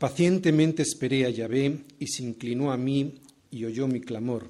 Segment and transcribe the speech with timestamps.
[0.00, 3.16] Pacientemente esperé a Yahvé y se inclinó a mí
[3.50, 4.48] y oyó mi clamor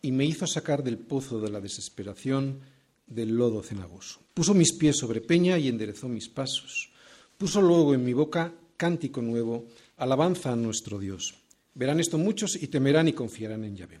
[0.00, 2.60] y me hizo sacar del pozo de la desesperación
[3.06, 4.20] del lodo cenagoso.
[4.32, 6.90] Puso mis pies sobre peña y enderezó mis pasos.
[7.36, 9.66] Puso luego en mi boca cántico nuevo,
[9.98, 11.34] alabanza a nuestro Dios.
[11.74, 14.00] Verán esto muchos y temerán y confiarán en Yahvé.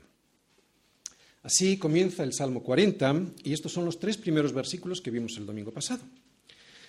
[1.42, 5.44] Así comienza el Salmo 40 y estos son los tres primeros versículos que vimos el
[5.44, 6.00] domingo pasado.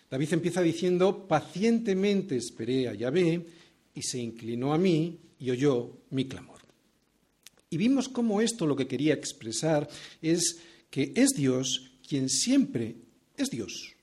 [0.10, 3.59] David empieza diciendo, pacientemente esperé a Yahvé
[4.00, 6.62] y se inclinó a mí y oyó mi clamor.
[7.70, 9.90] Y vimos cómo esto lo que quería expresar
[10.22, 12.96] es que es Dios quien siempre,
[13.36, 13.94] es Dios,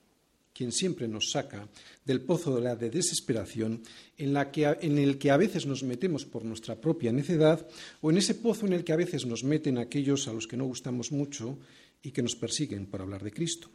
[0.53, 1.67] quien siempre nos saca
[2.05, 3.83] del pozo de la desesperación
[4.19, 7.67] en, la que, en el que a veces nos metemos por nuestra propia necedad
[8.03, 10.59] o en ese pozo en el que a veces nos meten aquellos a los que
[10.59, 11.59] no gustamos mucho
[12.03, 13.71] y que nos persiguen por hablar de Cristo.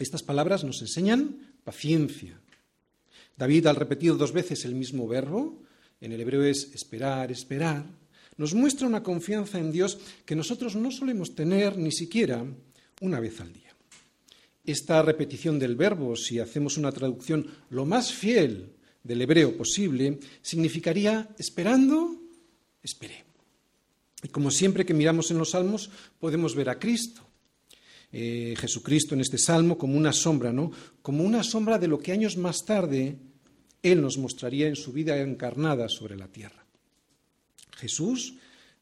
[0.00, 2.40] Estas palabras nos enseñan paciencia.
[3.42, 5.58] David, al repetir dos veces el mismo verbo,
[6.00, 7.84] en el hebreo es esperar, esperar,
[8.36, 12.46] nos muestra una confianza en Dios que nosotros no solemos tener ni siquiera
[13.00, 13.74] una vez al día.
[14.64, 21.28] Esta repetición del verbo, si hacemos una traducción lo más fiel del hebreo posible, significaría
[21.36, 22.14] esperando,
[22.80, 23.24] esperé.
[24.22, 27.26] Y como siempre que miramos en los salmos, podemos ver a Cristo.
[28.12, 30.70] Eh, Jesucristo en este salmo como una sombra, ¿no?
[31.02, 33.18] Como una sombra de lo que años más tarde
[33.82, 36.64] Él nos mostraría en su vida encarnada sobre la tierra.
[37.76, 38.34] Jesús,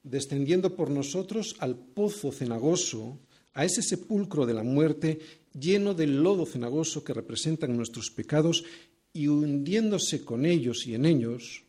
[0.02, 3.18] descendiendo por nosotros al pozo cenagoso,
[3.54, 5.18] a ese sepulcro de la muerte
[5.58, 8.64] lleno del lodo cenagoso que representan nuestros pecados
[9.12, 11.64] y hundiéndose con ellos y en ellos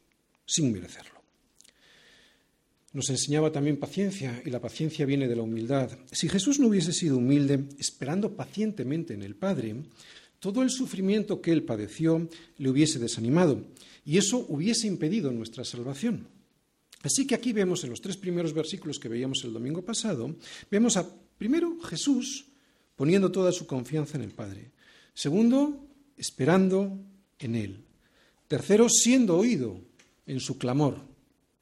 [0.46, 1.22] sin merecerlo.
[2.94, 5.98] Nos enseñaba también paciencia y la paciencia viene de la humildad.
[6.12, 9.76] Si Jesús no hubiese sido humilde, esperando pacientemente en el Padre,
[10.42, 13.64] todo el sufrimiento que él padeció le hubiese desanimado
[14.04, 16.28] y eso hubiese impedido nuestra salvación.
[17.04, 20.36] Así que aquí vemos en los tres primeros versículos que veíamos el domingo pasado,
[20.70, 21.08] vemos a
[21.38, 22.48] primero Jesús
[22.96, 24.72] poniendo toda su confianza en el Padre.
[25.14, 25.88] Segundo,
[26.18, 27.00] esperando
[27.38, 27.84] en Él.
[28.48, 29.80] Tercero, siendo oído
[30.26, 31.00] en su clamor.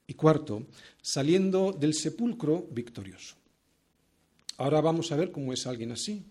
[0.06, 0.66] Y cuarto,
[1.00, 3.36] saliendo del sepulcro victorioso.
[4.56, 6.24] Ahora vamos a ver cómo es alguien así,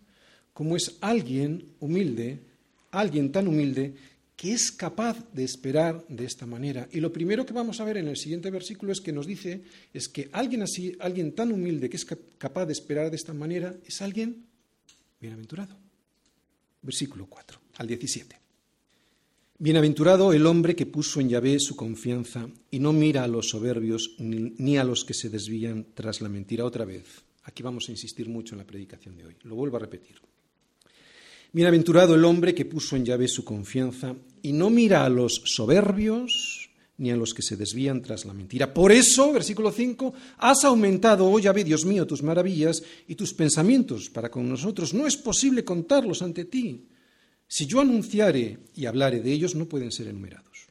[0.59, 2.37] cómo es alguien humilde,
[2.91, 3.93] alguien tan humilde
[4.35, 6.85] que es capaz de esperar de esta manera.
[6.91, 9.61] Y lo primero que vamos a ver en el siguiente versículo es que nos dice
[9.93, 13.73] es que alguien así, alguien tan humilde que es capaz de esperar de esta manera,
[13.87, 14.47] es alguien
[15.21, 15.77] bienaventurado.
[16.81, 18.35] Versículo 4 al 17.
[19.59, 24.17] Bienaventurado el hombre que puso en Yahvé su confianza y no mira a los soberbios
[24.19, 26.65] ni a los que se desvían tras la mentira.
[26.65, 27.05] Otra vez,
[27.45, 29.35] aquí vamos a insistir mucho en la predicación de hoy.
[29.43, 30.17] Lo vuelvo a repetir.
[31.51, 36.69] Bienaventurado el hombre que puso en Yahvé su confianza y no mira a los soberbios
[36.97, 38.71] ni a los que se desvían tras la mentira.
[38.73, 44.09] Por eso, versículo 5, has aumentado, oh Yahvé, Dios mío, tus maravillas y tus pensamientos
[44.09, 44.93] para con nosotros.
[44.93, 46.87] No es posible contarlos ante ti.
[47.47, 50.67] Si yo anunciare y hablare de ellos, no pueden ser enumerados.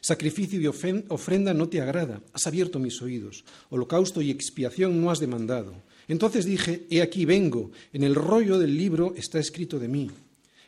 [0.00, 5.20] Sacrificio y ofrenda no te agrada, has abierto mis oídos, holocausto y expiación no has
[5.20, 5.74] demandado.
[6.12, 10.10] Entonces dije, he aquí vengo, en el rollo del libro está escrito de mí.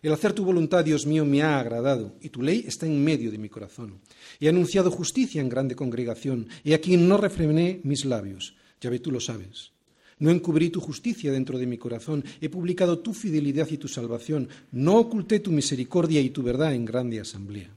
[0.00, 3.30] El hacer tu voluntad, Dios mío, me ha agradado, y tu ley está en medio
[3.30, 4.00] de mi corazón.
[4.40, 8.56] He anunciado justicia en grande congregación, y aquí no refrené mis labios.
[8.80, 9.72] Ya ve, tú lo sabes.
[10.18, 14.48] No encubrí tu justicia dentro de mi corazón, he publicado tu fidelidad y tu salvación,
[14.72, 17.68] no oculté tu misericordia y tu verdad en grande asamblea.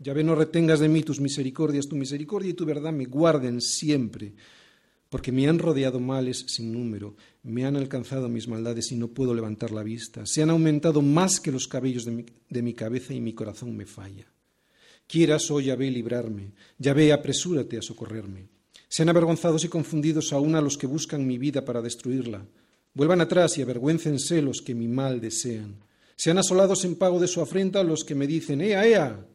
[0.00, 3.62] Ya ve, no retengas de mí tus misericordias, tu misericordia y tu verdad me guarden
[3.62, 4.34] siempre,
[5.12, 9.34] porque me han rodeado males sin número, me han alcanzado mis maldades y no puedo
[9.34, 13.34] levantar la vista, se han aumentado más que los cabellos de mi, cabeza y mi
[13.34, 14.32] corazón me falla.
[15.06, 18.48] Quieras, oh Yahvé, librarme, Yahvé, apresúrate a socorrerme.
[18.88, 22.46] Sean avergonzados y confundidos aún a los que buscan mi vida para destruirla.
[22.94, 25.76] Vuelvan atrás y avergüéncense los que mi mal desean.
[26.16, 29.26] Sean asolados en pago de su afrenta los que me dicen, ¡Ea, ea!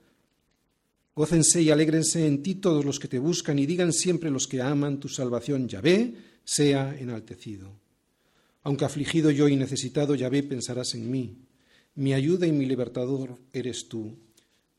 [1.18, 4.62] Gócense y alégrense en ti todos los que te buscan y digan siempre los que
[4.62, 7.74] aman tu salvación, Yahvé, sea enaltecido.
[8.62, 11.36] Aunque afligido yo y necesitado, Yahvé, pensarás en mí.
[11.96, 14.16] Mi ayuda y mi libertador eres tú.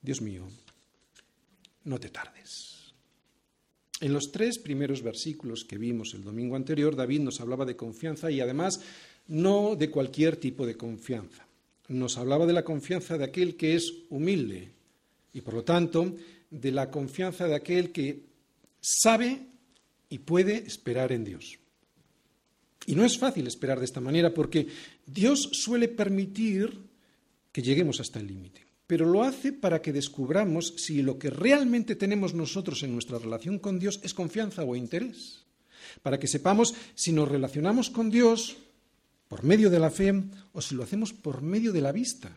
[0.00, 0.44] Dios mío,
[1.82, 2.94] no te tardes.
[4.00, 8.30] En los tres primeros versículos que vimos el domingo anterior, David nos hablaba de confianza
[8.30, 8.80] y además
[9.26, 11.48] no de cualquier tipo de confianza.
[11.88, 14.77] Nos hablaba de la confianza de aquel que es humilde
[15.32, 16.14] y por lo tanto
[16.50, 18.24] de la confianza de aquel que
[18.80, 19.46] sabe
[20.08, 21.58] y puede esperar en Dios.
[22.86, 24.66] Y no es fácil esperar de esta manera porque
[25.04, 26.78] Dios suele permitir
[27.52, 28.66] que lleguemos hasta el límite.
[28.88, 33.58] pero lo hace para que descubramos si lo que realmente tenemos nosotros en nuestra relación
[33.58, 35.44] con Dios es confianza o interés.
[36.00, 38.56] Para que sepamos si nos relacionamos con Dios
[39.28, 40.14] por medio de la fe
[40.54, 42.32] o si lo hacemos por medio de la vista.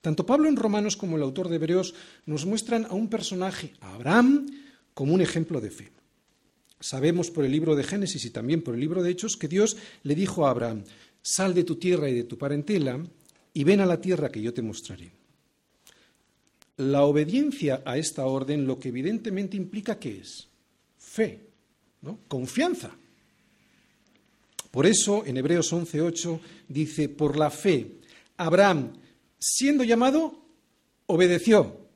[0.00, 1.94] Tanto Pablo en Romanos como el autor de Hebreos
[2.24, 4.46] nos muestran a un personaje, a Abraham,
[4.94, 5.92] como un ejemplo de fe.
[6.80, 9.76] Sabemos por el libro de Génesis y también por el libro de Hechos que Dios
[10.02, 10.84] le dijo a Abraham,
[11.20, 13.04] sal de tu tierra y de tu parentela
[13.52, 15.12] y ven a la tierra que yo te mostraré.
[16.78, 20.48] La obediencia a esta orden lo que evidentemente implica que es
[20.96, 21.40] fe,
[22.00, 22.20] ¿no?
[22.26, 22.90] confianza.
[24.70, 27.98] Por eso en Hebreos 11:8 dice, por la fe,
[28.38, 28.92] Abraham,
[29.40, 30.44] siendo llamado,
[31.06, 31.88] obedeció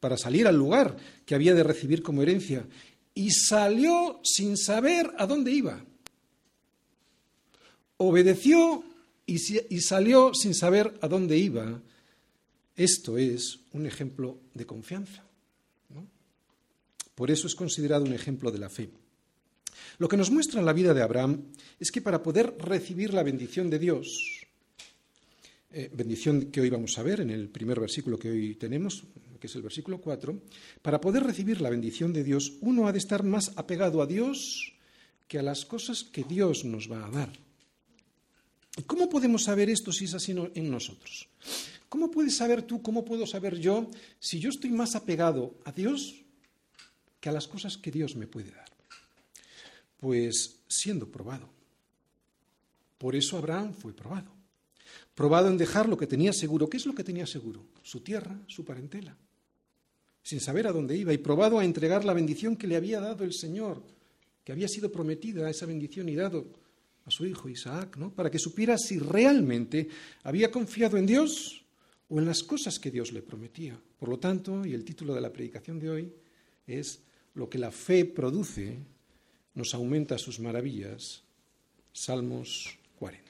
[0.00, 2.66] para salir al lugar que había de recibir como herencia
[3.14, 5.84] y salió sin saber a dónde iba.
[7.98, 8.84] Obedeció
[9.24, 9.38] y,
[9.80, 11.80] salió sin saber a dónde iba.
[12.76, 15.24] Esto es un ejemplo de confianza.
[17.14, 18.90] Por eso es considerado un ejemplo de la fe.
[19.98, 21.44] Lo que nos muestra la vida de Abraham
[21.80, 24.45] es que para poder recibir la bendición de Dios,
[25.78, 29.04] eh, bendición que hoy vamos a ver en el primer versículo que hoy tenemos,
[29.38, 30.40] que es el versículo 4,
[30.80, 34.72] para poder recibir la bendición de Dios, uno ha de estar más apegado a Dios
[35.28, 37.30] que a las cosas que Dios nos va a dar.
[38.78, 41.28] ¿Y cómo podemos saber esto si es así en nosotros?
[41.90, 46.24] ¿Cómo puedes saber tú, cómo puedo saber yo, si yo estoy más apegado a Dios
[47.20, 48.70] que a las cosas que Dios me puede dar?
[50.00, 51.50] Pues siendo probado.
[52.96, 54.35] Por eso Abraham fue probado.
[55.14, 56.68] Probado en dejar lo que tenía seguro.
[56.68, 57.64] ¿Qué es lo que tenía seguro?
[57.82, 59.16] Su tierra, su parentela.
[60.22, 61.12] Sin saber a dónde iba.
[61.12, 63.82] Y probado a entregar la bendición que le había dado el Señor,
[64.44, 66.46] que había sido prometida esa bendición y dado
[67.04, 68.10] a su hijo Isaac, ¿no?
[68.10, 69.88] Para que supiera si realmente
[70.24, 71.64] había confiado en Dios
[72.08, 73.78] o en las cosas que Dios le prometía.
[73.98, 76.12] Por lo tanto, y el título de la predicación de hoy
[76.66, 77.00] es
[77.34, 78.78] Lo que la fe produce
[79.54, 81.22] nos aumenta sus maravillas.
[81.92, 83.26] Salmos 40.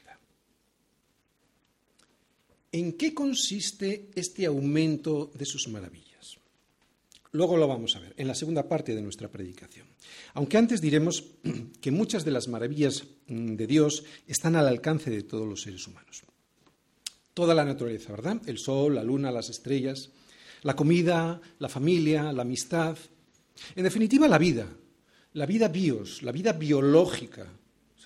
[2.77, 6.37] ¿En qué consiste este aumento de sus maravillas?
[7.33, 9.87] Luego lo vamos a ver en la segunda parte de nuestra predicación.
[10.35, 11.25] Aunque antes diremos
[11.81, 15.87] que muchas de las maravillas mm, de Dios están al alcance de todos los seres
[15.87, 16.23] humanos.
[17.33, 18.43] Toda la naturaleza, ¿verdad?
[18.45, 20.11] El sol, la luna, las estrellas,
[20.61, 22.99] la comida, la familia, la amistad.
[23.75, 24.69] En definitiva, la vida.
[25.33, 27.47] La vida bios, la vida biológica.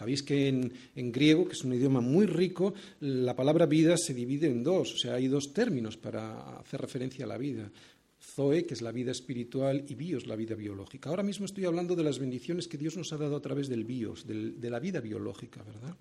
[0.01, 4.47] Sabéis que en, griego, que es un idioma muy rico, la palabra vida se divide
[4.47, 7.71] en dos, o sea, hay dos términos para hacer referencia a la vida.
[8.19, 11.11] Zoe, que es la vida espiritual, y bios, la vida biológica.
[11.11, 13.85] Ahora mismo estoy hablando de las bendiciones que Dios nos ha dado a través del
[13.85, 15.95] bios, de la vida biológica, ¿verdad?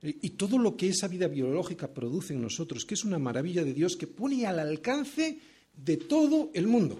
[0.00, 3.74] Y todo lo que esa vida biológica produce en nosotros, que es una maravilla de
[3.74, 5.38] Dios que pone al alcance
[5.76, 6.98] de todo el mundo.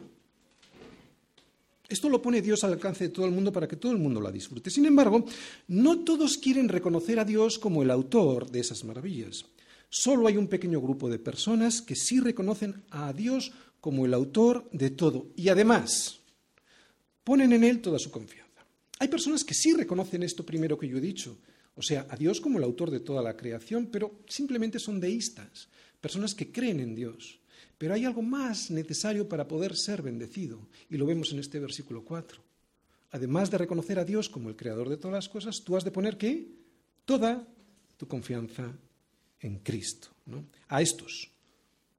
[1.89, 4.21] Esto lo pone Dios al alcance de todo el mundo para que todo el mundo
[4.21, 4.71] la disfrute.
[4.71, 5.25] Sin embargo,
[5.69, 9.45] no todos quieren reconocer a Dios como el autor de esas maravillas.
[9.91, 14.69] Solo hay un pequeño grupo de personas que sí reconocen a Dios como el autor
[14.73, 16.21] de todo y además
[17.23, 18.45] ponen en Él toda su confianza.
[18.99, 21.39] Hay personas que sí reconocen esto primero que yo he dicho,
[21.77, 25.69] o sea, a Dios como el autor de toda la creación, pero simplemente son deístas,
[26.01, 27.39] personas que creen en Dios.
[27.79, 32.05] Pero hay algo más necesario para poder ser bendecido, y lo vemos en este versículo
[32.05, 32.43] 4.
[33.11, 35.91] Además de reconocer a Dios como el creador de todas las cosas, tú has de
[35.91, 36.49] poner qué?
[37.05, 37.47] Toda
[37.97, 38.73] tu confianza
[39.41, 40.09] en Cristo.
[40.69, 41.31] A estos,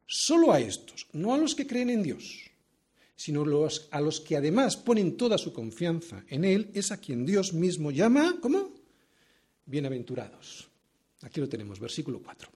[0.07, 2.51] Solo a estos, no a los que creen en Dios,
[3.15, 3.43] sino
[3.91, 7.89] a los que además ponen toda su confianza en Él, es a quien Dios mismo
[7.89, 8.71] llama, ¿cómo?
[9.65, 10.69] Bienaventurados.
[11.21, 12.54] Aquí lo tenemos, versículo 4.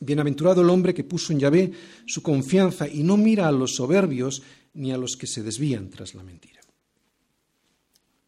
[0.00, 1.72] Bienaventurado el hombre que puso en Yahvé
[2.06, 4.42] su confianza y no mira a los soberbios
[4.74, 6.60] ni a los que se desvían tras la mentira.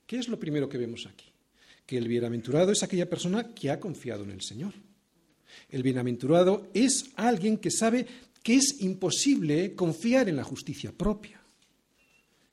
[0.06, 1.26] ¿Qué es lo primero que vemos aquí?
[1.86, 4.74] Que el bienaventurado es aquella persona que ha confiado en el Señor.
[5.68, 8.06] El bienaventurado es alguien que sabe
[8.42, 11.40] que es imposible confiar en la justicia propia.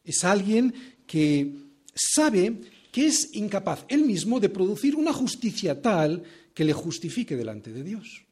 [0.04, 0.74] Es alguien
[1.08, 1.56] que
[1.96, 7.72] sabe que es incapaz él mismo de producir una justicia tal que le justifique delante
[7.72, 8.27] de Dios.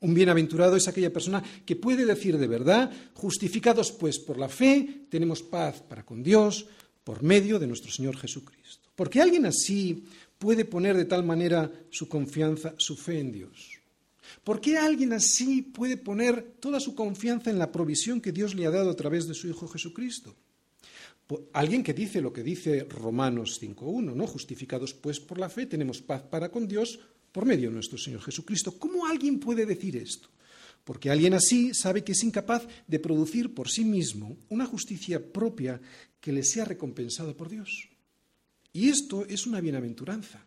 [0.00, 5.06] Un bienaventurado es aquella persona que puede decir de verdad, justificados pues por la fe,
[5.08, 6.66] tenemos paz para con Dios
[7.02, 8.90] por medio de nuestro Señor Jesucristo.
[8.94, 10.04] Porque alguien así
[10.38, 13.78] puede poner de tal manera su confianza, su fe en Dios.
[14.44, 18.66] ¿Por qué alguien así puede poner toda su confianza en la provisión que Dios le
[18.66, 20.34] ha dado a través de su Hijo Jesucristo?
[21.52, 24.26] Alguien que dice lo que dice Romanos 5.1, ¿no?
[24.26, 27.00] Justificados pues por la fe, tenemos paz para con Dios
[27.36, 28.78] por medio de nuestro Señor Jesucristo.
[28.78, 30.30] ¿Cómo alguien puede decir esto?
[30.84, 35.80] porque alguien así sabe que es incapaz de producir por sí mismo una justicia propia
[36.20, 37.88] que le sea recompensada por Dios.
[38.72, 40.46] Y esto es una bienaventuranza.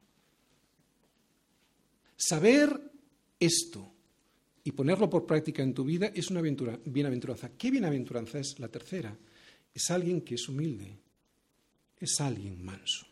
[2.15, 2.71] Saber
[3.37, 3.91] esto
[4.63, 7.51] y ponerlo por práctica en tu vida es una bienaventuranza.
[7.57, 9.13] ¿Qué bienaventuranza es la tercera?
[9.73, 10.99] Es alguien que es humilde,
[11.99, 13.08] es alguien manso.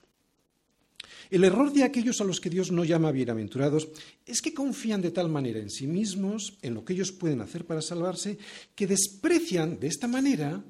[1.30, 3.90] El error de aquellos a los que Dios no llama bienaventurados
[4.26, 7.66] es que confían de tal manera en sí mismos, en lo que ellos pueden hacer
[7.66, 8.38] para salvarse,
[8.76, 10.64] que desprecian de esta manera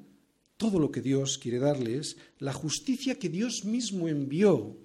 [0.56, 4.76] todo lo que Dios quiere darles, la justicia que Dios mismo envió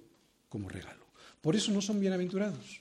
[0.48, 1.04] como regalo.
[1.40, 2.80] Por eso no son bienaventurados,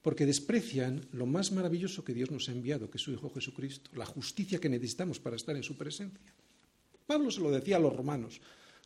[0.00, 3.90] porque desprecian lo más maravilloso que Dios nos ha enviado, que es su Hijo Jesucristo,
[3.94, 6.32] la justicia que necesitamos para estar en su presencia.
[7.06, 8.40] Pablo se lo decía a los romanos,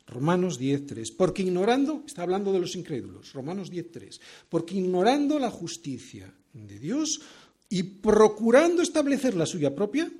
[0.06, 1.14] Romanos 10.3.
[1.16, 4.20] Porque ignorando, está hablando de los incrédulos, Romanos 10.3.
[4.48, 7.20] Porque ignorando la justicia de Dios
[7.68, 10.10] y procurando establecer la suya propia,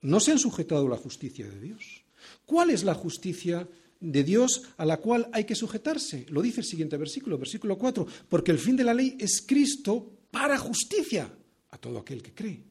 [0.00, 2.02] no se han sujetado a la justicia de Dios.
[2.44, 3.68] ¿Cuál es la justicia
[4.00, 6.26] de Dios a la cual hay que sujetarse?
[6.30, 8.06] Lo dice el siguiente versículo, versículo 4.
[8.28, 11.30] Porque el fin de la ley es Cristo para justicia
[11.70, 12.62] a todo aquel que cree.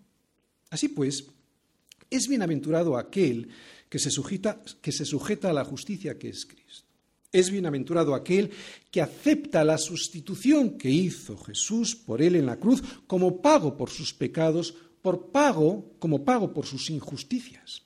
[0.69, 1.25] Así pues,
[2.09, 3.49] es bienaventurado aquel
[3.89, 6.87] que se, sujeta, que se sujeta a la justicia que es Cristo.
[7.31, 8.51] Es bienaventurado aquel
[8.89, 13.89] que acepta la sustitución que hizo Jesús por él en la cruz como pago por
[13.89, 17.83] sus pecados, por pago, como pago por sus injusticias.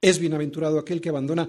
[0.00, 1.48] Es bienaventurado aquel que abandona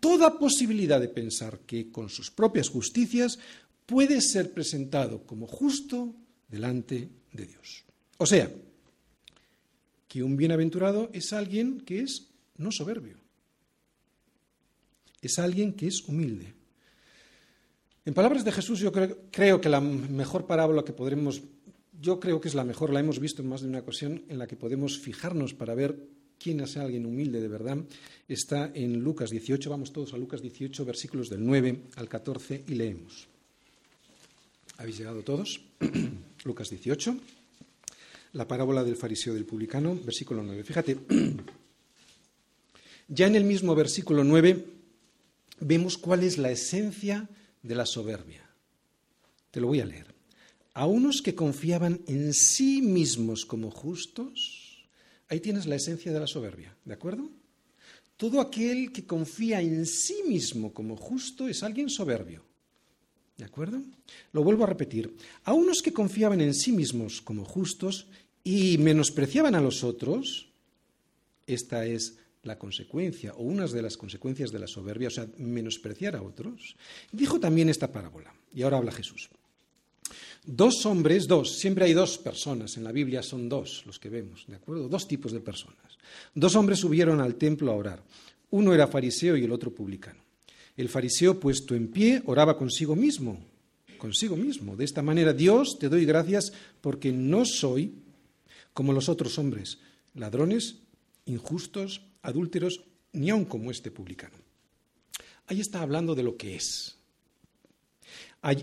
[0.00, 3.38] toda posibilidad de pensar que con sus propias justicias
[3.86, 6.14] puede ser presentado como justo
[6.48, 7.84] delante de Dios.
[8.18, 8.52] O sea,
[10.08, 13.16] que un bienaventurado es alguien que es no soberbio.
[15.20, 16.54] Es alguien que es humilde.
[18.04, 21.42] En palabras de Jesús, yo creo, que la mejor parábola que podremos,
[21.98, 24.38] yo creo que es la mejor, la hemos visto en más de una ocasión, en
[24.38, 25.96] la que podemos fijarnos para ver
[26.38, 27.78] quién es alguien humilde de verdad,
[28.28, 29.70] está en Lucas 18.
[29.70, 33.26] Vamos todos a Lucas 18, versículos del 9 al 14 y leemos.
[34.76, 35.62] ¿Habéis llegado todos?
[36.44, 37.16] Lucas 18,
[38.34, 40.62] la parábola del fariseo del publicano, versículo 9.
[40.62, 40.98] Fíjate.
[43.08, 44.64] Ya en el mismo versículo 9
[45.60, 47.28] vemos cuál es la esencia
[47.62, 48.48] de la soberbia.
[49.50, 50.14] Te lo voy a leer.
[50.72, 54.86] A unos que confiaban en sí mismos como justos,
[55.28, 57.30] ahí tienes la esencia de la soberbia, ¿de acuerdo?
[58.16, 62.44] Todo aquel que confía en sí mismo como justo es alguien soberbio.
[63.36, 63.82] ¿De acuerdo?
[64.32, 65.16] Lo vuelvo a repetir.
[65.44, 68.06] A unos que confiaban en sí mismos como justos
[68.44, 70.52] y menospreciaban a los otros,
[71.46, 76.16] esta es la consecuencia o unas de las consecuencias de la soberbia, o sea, menospreciar
[76.16, 76.76] a otros,
[77.12, 78.32] dijo también esta parábola.
[78.54, 79.28] Y ahora habla Jesús.
[80.44, 84.44] Dos hombres, dos, siempre hay dos personas, en la Biblia son dos los que vemos,
[84.46, 84.88] ¿de acuerdo?
[84.88, 85.98] Dos tipos de personas.
[86.34, 88.02] Dos hombres subieron al templo a orar.
[88.50, 90.22] Uno era fariseo y el otro publicano.
[90.76, 93.38] El fariseo, puesto en pie, oraba consigo mismo,
[93.96, 94.76] consigo mismo.
[94.76, 97.94] De esta manera, Dios, te doy gracias porque no soy
[98.74, 99.78] como los otros hombres,
[100.14, 100.76] ladrones,
[101.26, 104.36] injustos, adúlteros, ni aun como este publicano.
[105.46, 106.96] Ahí está hablando de lo que es.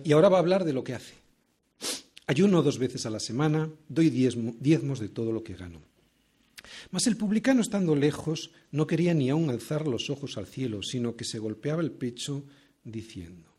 [0.03, 1.13] Y ahora va a hablar de lo que hace.
[2.27, 5.81] Ayuno dos veces a la semana, doy diezmos de todo lo que gano.
[6.89, 11.15] Mas el publicano, estando lejos, no quería ni aun alzar los ojos al cielo, sino
[11.15, 12.43] que se golpeaba el pecho
[12.83, 13.49] diciendo.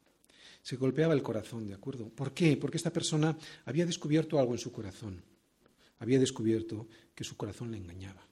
[0.62, 2.09] Se golpeaba el corazón, ¿de acuerdo?
[2.09, 2.56] ¿Por qué?
[2.56, 5.23] Porque esta persona había descubierto algo en su corazón.
[5.99, 8.26] Había descubierto que su corazón le engañaba.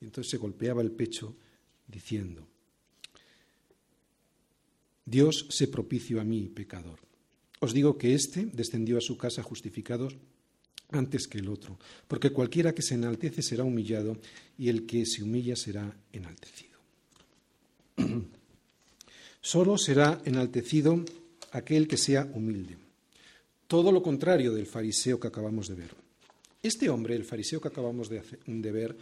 [0.00, 1.36] Entonces se golpeaba el pecho
[1.86, 2.46] diciendo,
[5.04, 7.00] Dios se propició a mí, pecador.
[7.60, 10.08] Os digo que éste descendió a su casa justificado
[10.92, 11.78] antes que el otro,
[12.08, 14.16] porque cualquiera que se enaltece será humillado
[14.58, 16.78] y el que se humilla será enaltecido.
[19.40, 21.04] Solo será enaltecido
[21.52, 22.76] aquel que sea humilde.
[23.66, 25.94] Todo lo contrario del fariseo que acabamos de ver.
[26.62, 28.96] Este hombre, el fariseo que acabamos de, de ver,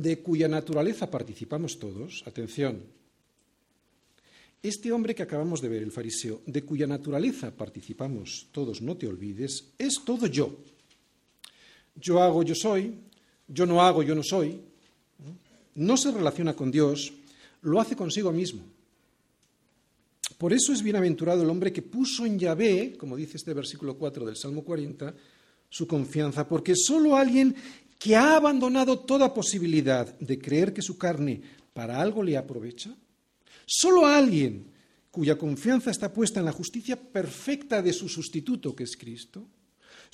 [0.00, 2.80] de cuya naturaleza participamos todos, atención,
[4.62, 9.08] este hombre que acabamos de ver, el fariseo, de cuya naturaleza participamos todos, no te
[9.08, 10.56] olvides, es todo yo.
[11.96, 12.94] Yo hago, yo soy,
[13.48, 14.60] yo no hago, yo no soy.
[15.74, 17.12] No se relaciona con Dios,
[17.62, 18.62] lo hace consigo mismo.
[20.38, 24.24] Por eso es bienaventurado el hombre que puso en Yahvé, como dice este versículo 4
[24.24, 25.12] del Salmo 40,
[25.68, 27.54] su confianza, porque solo alguien
[28.02, 31.40] que ha abandonado toda posibilidad de creer que su carne
[31.72, 32.96] para algo le aprovecha?
[33.66, 34.72] Solo alguien
[35.10, 39.46] cuya confianza está puesta en la justicia perfecta de su sustituto, que es Cristo,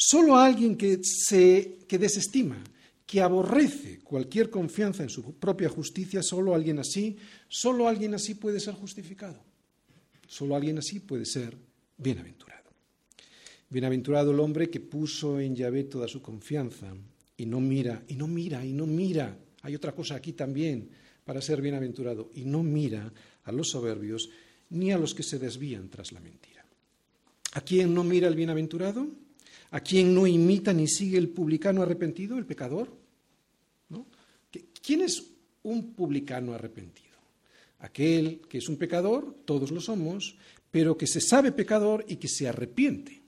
[0.00, 2.62] Solo alguien que, se, que desestima,
[3.04, 7.16] que aborrece cualquier confianza en su propia justicia, solo alguien así,
[7.48, 9.42] solo alguien así puede ser justificado.
[10.28, 11.58] Solo alguien así puede ser
[11.96, 12.70] bienaventurado.
[13.68, 16.94] Bienaventurado el hombre que puso en Yahvé toda su confianza
[17.38, 19.38] y no mira, y no mira, y no mira.
[19.62, 20.90] Hay otra cosa aquí también
[21.24, 23.10] para ser bienaventurado, y no mira
[23.44, 24.28] a los soberbios
[24.70, 26.64] ni a los que se desvían tras la mentira.
[27.52, 29.06] ¿A quién no mira el bienaventurado?
[29.70, 32.92] ¿A quién no imita ni sigue el publicano arrepentido, el pecador?
[34.82, 35.22] ¿Quién es
[35.62, 37.18] un publicano arrepentido?
[37.80, 40.36] Aquel que es un pecador, todos lo somos,
[40.70, 43.22] pero que se sabe pecador y que se arrepiente.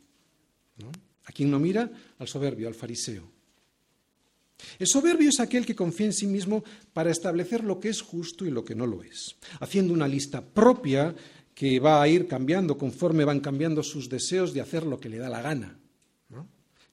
[1.25, 1.91] ¿A quién no mira?
[2.19, 3.40] Al soberbio, al fariseo.
[4.79, 8.47] El soberbio es aquel que confía en sí mismo para establecer lo que es justo
[8.47, 11.15] y lo que no lo es, haciendo una lista propia
[11.55, 15.19] que va a ir cambiando conforme van cambiando sus deseos de hacer lo que le
[15.19, 15.79] da la gana,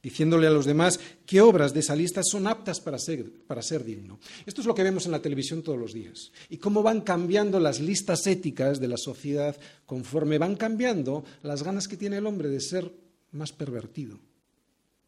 [0.04, 3.84] diciéndole a los demás qué obras de esa lista son aptas para ser, para ser
[3.84, 4.20] digno.
[4.46, 6.32] Esto es lo que vemos en la televisión todos los días.
[6.50, 11.88] Y cómo van cambiando las listas éticas de la sociedad conforme van cambiando las ganas
[11.88, 12.92] que tiene el hombre de ser
[13.32, 14.20] más pervertido.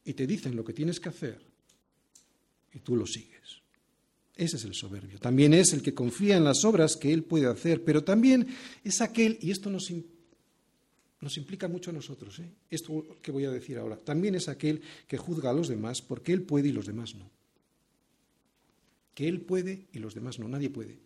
[0.03, 1.48] Y te dicen lo que tienes que hacer
[2.73, 3.61] y tú lo sigues.
[4.35, 5.19] Ese es el soberbio.
[5.19, 8.47] También es el que confía en las obras que él puede hacer, pero también
[8.83, 9.91] es aquel, y esto nos,
[11.19, 12.49] nos implica mucho a nosotros, ¿eh?
[12.69, 16.31] esto que voy a decir ahora, también es aquel que juzga a los demás porque
[16.31, 17.29] él puede y los demás no.
[19.13, 20.99] Que él puede y los demás no, nadie puede.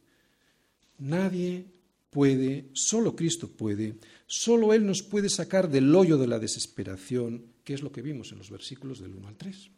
[1.00, 1.66] Nadie
[2.14, 3.96] puede, solo Cristo puede,
[4.28, 8.32] solo Él nos puede sacar del hoyo de la desesperación, que es lo que vimos
[8.32, 9.70] en los versículos del 1 al 3.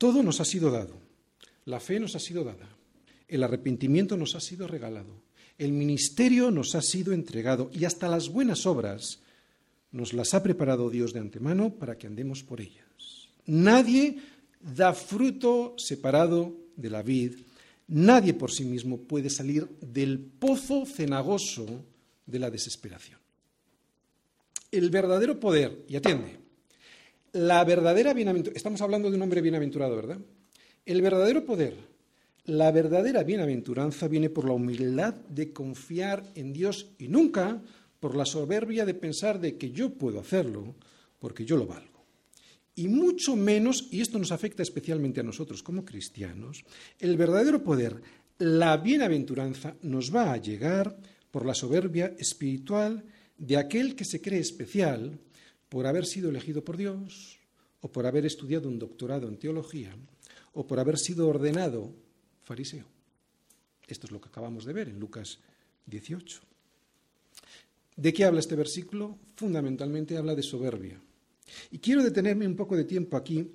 [0.00, 0.96] Todo nos ha sido dado.
[1.66, 2.66] La fe nos ha sido dada.
[3.28, 5.12] El arrepentimiento nos ha sido regalado.
[5.58, 9.20] El ministerio nos ha sido entregado y hasta las buenas obras
[9.92, 13.28] nos las ha preparado Dios de antemano para que andemos por ellas.
[13.44, 14.16] Nadie
[14.58, 17.34] da fruto separado de la vid.
[17.88, 21.66] Nadie por sí mismo puede salir del pozo cenagoso
[22.24, 23.18] de la desesperación.
[24.72, 26.39] El verdadero poder, y atiende,
[27.32, 30.18] la verdadera bienaventuranza, estamos hablando de un hombre bienaventurado, ¿verdad?
[30.84, 31.76] El verdadero poder,
[32.44, 37.62] la verdadera bienaventuranza viene por la humildad de confiar en Dios y nunca
[38.00, 40.74] por la soberbia de pensar de que yo puedo hacerlo
[41.18, 42.04] porque yo lo valgo.
[42.74, 46.64] Y mucho menos, y esto nos afecta especialmente a nosotros como cristianos,
[46.98, 48.00] el verdadero poder,
[48.38, 50.96] la bienaventuranza nos va a llegar
[51.30, 53.04] por la soberbia espiritual
[53.36, 55.18] de aquel que se cree especial
[55.70, 57.38] por haber sido elegido por Dios,
[57.80, 59.96] o por haber estudiado un doctorado en teología,
[60.52, 61.94] o por haber sido ordenado
[62.42, 62.84] fariseo.
[63.86, 65.38] Esto es lo que acabamos de ver en Lucas
[65.86, 66.40] 18.
[67.96, 69.18] ¿De qué habla este versículo?
[69.36, 71.00] Fundamentalmente habla de soberbia.
[71.70, 73.50] Y quiero detenerme un poco de tiempo aquí,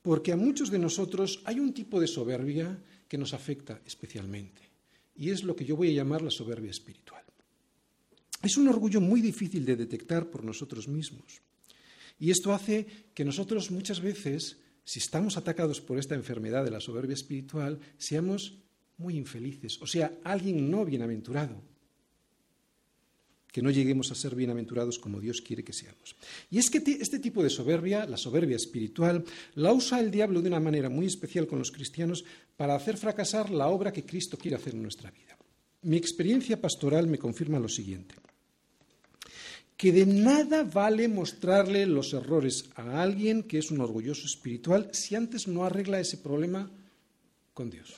[0.00, 2.76] porque a muchos de nosotros hay un tipo de soberbia
[3.08, 4.62] que nos afecta especialmente,
[5.16, 7.22] y es lo que yo voy a llamar la soberbia espiritual.
[8.42, 11.40] Es un orgullo muy difícil de detectar por nosotros mismos.
[12.18, 16.80] Y esto hace que nosotros muchas veces, si estamos atacados por esta enfermedad de la
[16.80, 18.58] soberbia espiritual, seamos
[18.98, 21.60] muy infelices, o sea, alguien no bienaventurado,
[23.50, 26.16] que no lleguemos a ser bienaventurados como Dios quiere que seamos.
[26.50, 29.24] Y es que este tipo de soberbia, la soberbia espiritual,
[29.54, 32.24] la usa el diablo de una manera muy especial con los cristianos
[32.56, 35.36] para hacer fracasar la obra que Cristo quiere hacer en nuestra vida.
[35.82, 38.14] Mi experiencia pastoral me confirma lo siguiente
[39.82, 45.16] que de nada vale mostrarle los errores a alguien que es un orgulloso espiritual si
[45.16, 46.70] antes no arregla ese problema
[47.52, 47.90] con Dios.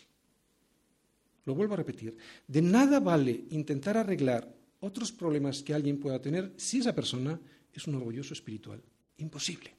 [1.45, 2.17] Lo vuelvo a repetir,
[2.49, 4.49] de nada vale intentar arreglar
[4.81, 7.39] otros problemas que alguien pueda tener si esa persona
[7.71, 8.81] es un orgulloso espiritual.
[9.19, 9.71] Imposible.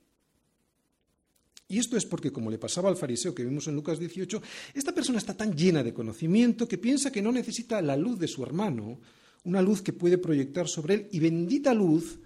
[1.67, 4.43] Y esto es porque, como le pasaba al fariseo que vimos en Lucas 18,
[4.75, 8.27] esta persona está tan llena de conocimiento que piensa que no necesita la luz de
[8.27, 8.99] su hermano
[9.45, 12.19] una luz que puede proyectar sobre él y bendita luz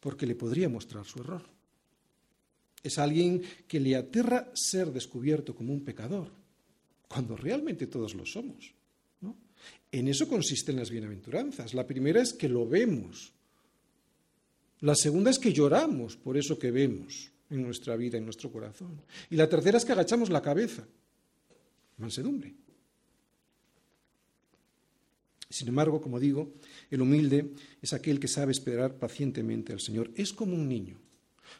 [0.00, 1.42] porque le podría mostrar su error.
[2.82, 6.30] Es alguien que le aterra ser descubierto como un pecador,
[7.06, 8.72] cuando realmente todos lo somos.
[9.92, 11.74] En eso consisten las bienaventuranzas.
[11.74, 13.32] La primera es que lo vemos.
[14.80, 19.02] La segunda es que lloramos por eso que vemos en nuestra vida, en nuestro corazón.
[19.28, 20.86] Y la tercera es que agachamos la cabeza.
[21.98, 22.54] Mansedumbre.
[25.50, 26.54] Sin embargo, como digo,
[26.90, 27.50] el humilde
[27.82, 30.12] es aquel que sabe esperar pacientemente al Señor.
[30.14, 31.00] Es como un niño,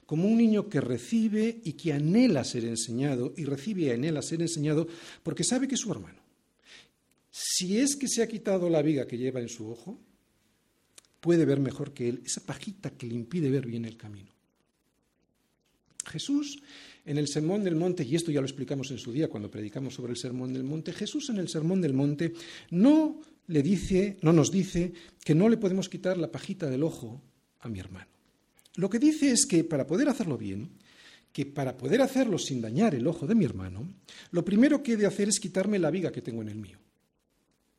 [0.07, 4.42] como un niño que recibe y que anhela ser enseñado y recibe y anhela ser
[4.42, 4.87] enseñado
[5.24, 6.20] porque sabe que es su hermano.
[7.31, 9.98] Si es que se ha quitado la viga que lleva en su ojo,
[11.20, 14.33] puede ver mejor que él esa pajita que le impide ver bien el camino.
[16.07, 16.62] Jesús
[17.05, 19.94] en el Sermón del Monte, y esto ya lo explicamos en su día cuando predicamos
[19.94, 22.35] sobre el Sermón del Monte, Jesús en el Sermón del Monte
[22.70, 24.92] no le dice, no nos dice
[25.24, 27.20] que no le podemos quitar la pajita del ojo
[27.58, 28.06] a mi hermano.
[28.76, 30.70] Lo que dice es que para poder hacerlo bien,
[31.32, 33.92] que para poder hacerlo sin dañar el ojo de mi hermano,
[34.30, 36.78] lo primero que he de hacer es quitarme la viga que tengo en el mío.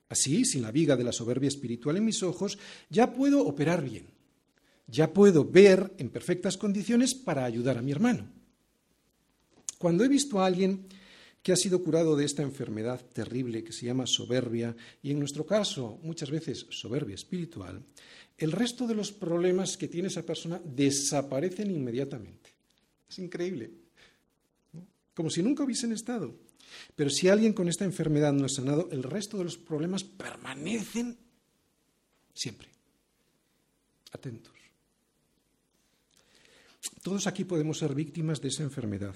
[0.10, 4.07] Así, sin la viga de la soberbia espiritual en mis ojos, ya puedo operar bien,
[4.88, 8.27] ya puedo ver en perfectas condiciones para ayudar a mi hermano.
[9.77, 10.86] Cuando he visto a alguien
[11.41, 15.45] que ha sido curado de esta enfermedad terrible que se llama soberbia, y en nuestro
[15.45, 17.84] caso muchas veces soberbia espiritual,
[18.38, 22.51] el resto de los problemas que tiene esa persona desaparecen inmediatamente.
[23.10, 23.71] Es increíble.
[25.13, 26.36] Como si nunca hubiesen estado.
[26.95, 31.17] Pero si alguien con esta enfermedad no es sanado, el resto de los problemas permanecen
[32.34, 32.69] siempre.
[34.12, 34.54] Atentos.
[37.04, 39.15] Todos aquí podemos ser víctimas de esa enfermedad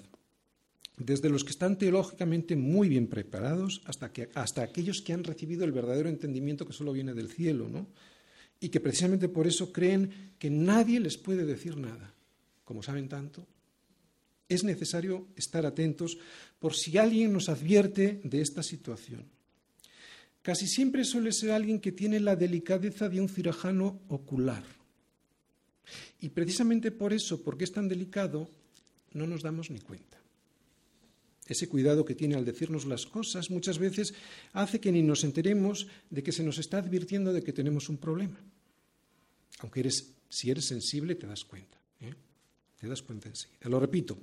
[0.97, 5.65] desde los que están teológicamente muy bien preparados hasta, que, hasta aquellos que han recibido
[5.65, 7.87] el verdadero entendimiento que solo viene del cielo, ¿no?
[8.59, 12.13] Y que precisamente por eso creen que nadie les puede decir nada.
[12.63, 13.45] Como saben tanto,
[14.47, 16.17] es necesario estar atentos
[16.59, 19.25] por si alguien nos advierte de esta situación.
[20.41, 24.63] Casi siempre suele ser alguien que tiene la delicadeza de un cirujano ocular.
[26.21, 28.49] Y precisamente por eso, porque es tan delicado,
[29.13, 30.14] no nos damos ni cuenta.
[31.47, 34.13] Ese cuidado que tiene al decirnos las cosas muchas veces
[34.53, 37.97] hace que ni nos enteremos de que se nos está advirtiendo de que tenemos un
[37.97, 38.39] problema.
[39.59, 41.77] Aunque eres, si eres sensible te das cuenta.
[42.01, 42.13] ¿eh?
[42.79, 43.69] Te das cuenta enseguida.
[43.69, 44.17] Lo repito.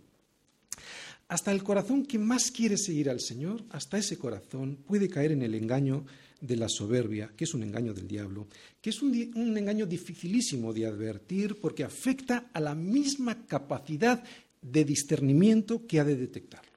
[1.29, 5.43] Hasta el corazón que más quiere seguir al Señor, hasta ese corazón puede caer en
[5.43, 6.05] el engaño
[6.41, 8.49] de la soberbia, que es un engaño del diablo,
[8.81, 14.23] que es un, un engaño dificilísimo de advertir porque afecta a la misma capacidad
[14.61, 16.72] de discernimiento que ha de detectar.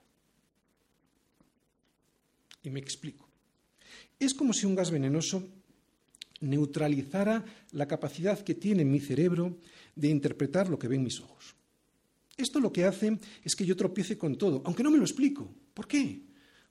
[2.66, 3.30] Y me explico.
[4.20, 5.48] Es como si un gas venenoso
[6.42, 9.58] neutralizara la capacidad que tiene mi cerebro
[9.96, 11.56] de interpretar lo que ven mis ojos.
[12.36, 15.48] Esto lo que hace es que yo tropiece con todo, aunque no me lo explico.
[15.74, 16.24] ¿Por qué?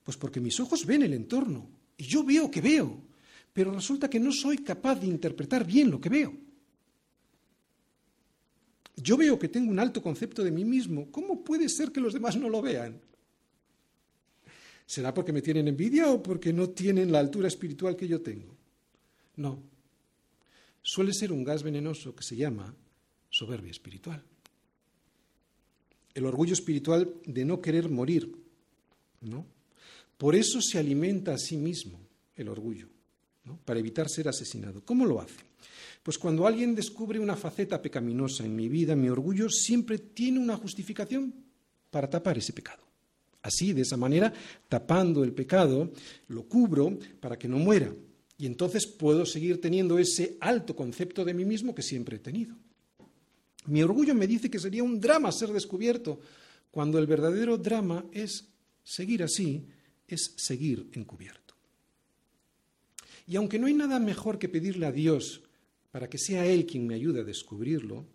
[0.03, 3.01] Pues porque mis ojos ven el entorno y yo veo que veo,
[3.53, 6.33] pero resulta que no soy capaz de interpretar bien lo que veo.
[8.97, 11.09] Yo veo que tengo un alto concepto de mí mismo.
[11.09, 12.99] ¿Cómo puede ser que los demás no lo vean?
[14.85, 18.55] ¿Será porque me tienen envidia o porque no tienen la altura espiritual que yo tengo?
[19.35, 19.59] No.
[20.81, 22.73] Suele ser un gas venenoso que se llama
[23.29, 24.23] soberbia espiritual.
[26.13, 28.31] El orgullo espiritual de no querer morir,
[29.21, 29.45] ¿no?
[30.17, 31.99] Por eso se alimenta a sí mismo
[32.35, 32.87] el orgullo,
[33.43, 33.59] ¿no?
[33.65, 34.83] para evitar ser asesinado.
[34.85, 35.43] ¿Cómo lo hace?
[36.03, 40.55] Pues cuando alguien descubre una faceta pecaminosa en mi vida, mi orgullo siempre tiene una
[40.55, 41.33] justificación
[41.89, 42.84] para tapar ese pecado.
[43.45, 44.33] Así, de esa manera,
[44.67, 45.91] tapando el pecado,
[46.29, 47.93] lo cubro para que no muera.
[48.39, 52.55] Y entonces puedo seguir teniendo ese alto concepto de mí mismo que siempre he tenido.
[53.67, 56.19] Mi orgullo me dice que sería un drama ser descubierto,
[56.71, 58.45] cuando el verdadero drama es
[58.83, 59.67] seguir así,
[60.07, 61.53] es seguir encubierto.
[63.27, 65.43] Y aunque no hay nada mejor que pedirle a Dios
[65.91, 68.07] para que sea Él quien me ayude a descubrirlo,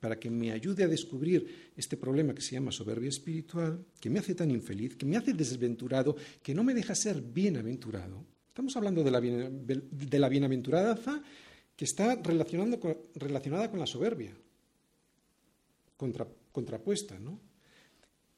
[0.00, 4.18] para que me ayude a descubrir este problema que se llama soberbia espiritual, que me
[4.18, 8.24] hace tan infeliz, que me hace desventurado, que no me deja ser bienaventurado.
[8.48, 11.22] Estamos hablando de la, bienaventuranza
[11.76, 14.36] que está relacionada con la soberbia,
[16.52, 17.18] contrapuesta.
[17.18, 17.40] ¿no?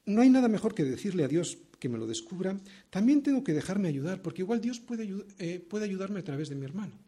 [0.06, 2.56] no hay nada mejor que decirle a Dios que me lo descubra.
[2.90, 5.08] También tengo que dejarme ayudar, porque igual Dios puede,
[5.38, 6.98] eh, puede ayudarme a través de mi hermano.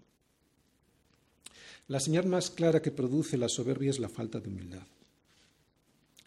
[1.89, 4.87] La señal más clara que produce la soberbia es la falta de humildad.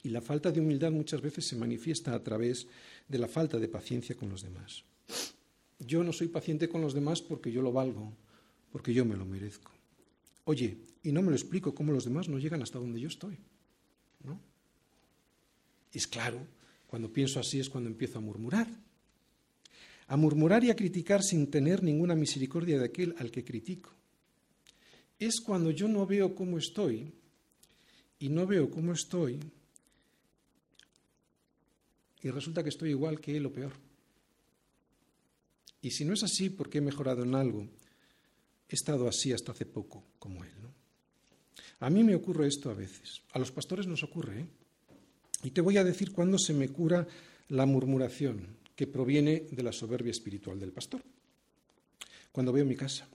[0.04, 2.68] Y la falta de humildad muchas veces se manifiesta a través
[3.10, 4.86] de la falta de paciencia con los demás.
[5.80, 8.14] Yo no soy paciente con los demás porque yo lo valgo,
[8.72, 9.72] porque yo me lo merezco.
[10.46, 13.38] Oye, y no me lo explico cómo los demás no llegan hasta donde yo estoy.
[14.24, 14.40] ¿No?
[15.92, 16.40] Es claro,
[16.88, 18.68] cuando pienso así es cuando empiezo a murmurar.
[20.08, 23.99] A murmurar y a criticar sin tener ninguna misericordia de aquel al que critico
[25.20, 27.12] es cuando yo no veo cómo estoy
[28.20, 29.40] y no veo cómo estoy
[32.22, 33.74] y resulta que estoy igual que él o peor.
[35.82, 37.66] Y si no es así, porque he mejorado en algo,
[38.68, 40.52] he estado así hasta hace poco como él.
[41.82, 44.42] A mí me ocurre esto a veces, a los pastores nos ocurre.
[44.42, 44.46] ¿eh?
[45.44, 47.08] Y te voy a decir cuándo se me cura
[47.50, 51.02] la murmuración que proviene de la soberbia espiritual del pastor.
[52.34, 53.08] Cuando veo mi casa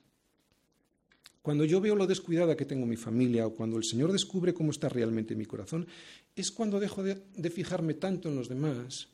[1.44, 4.70] cuando yo veo lo descuidada que tengo mi familia o cuando el Señor descubre cómo
[4.70, 5.86] está realmente mi corazón,
[6.34, 9.08] es cuando dejo de, fijarme tanto en los demás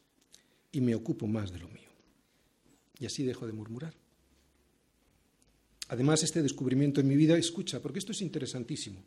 [0.71, 1.91] y me ocupo más de lo mío.
[3.01, 3.95] Y así dejo de murmurar.
[5.89, 9.03] Además, este descubrimiento en mi vida, escucha, porque esto es interesantísimo,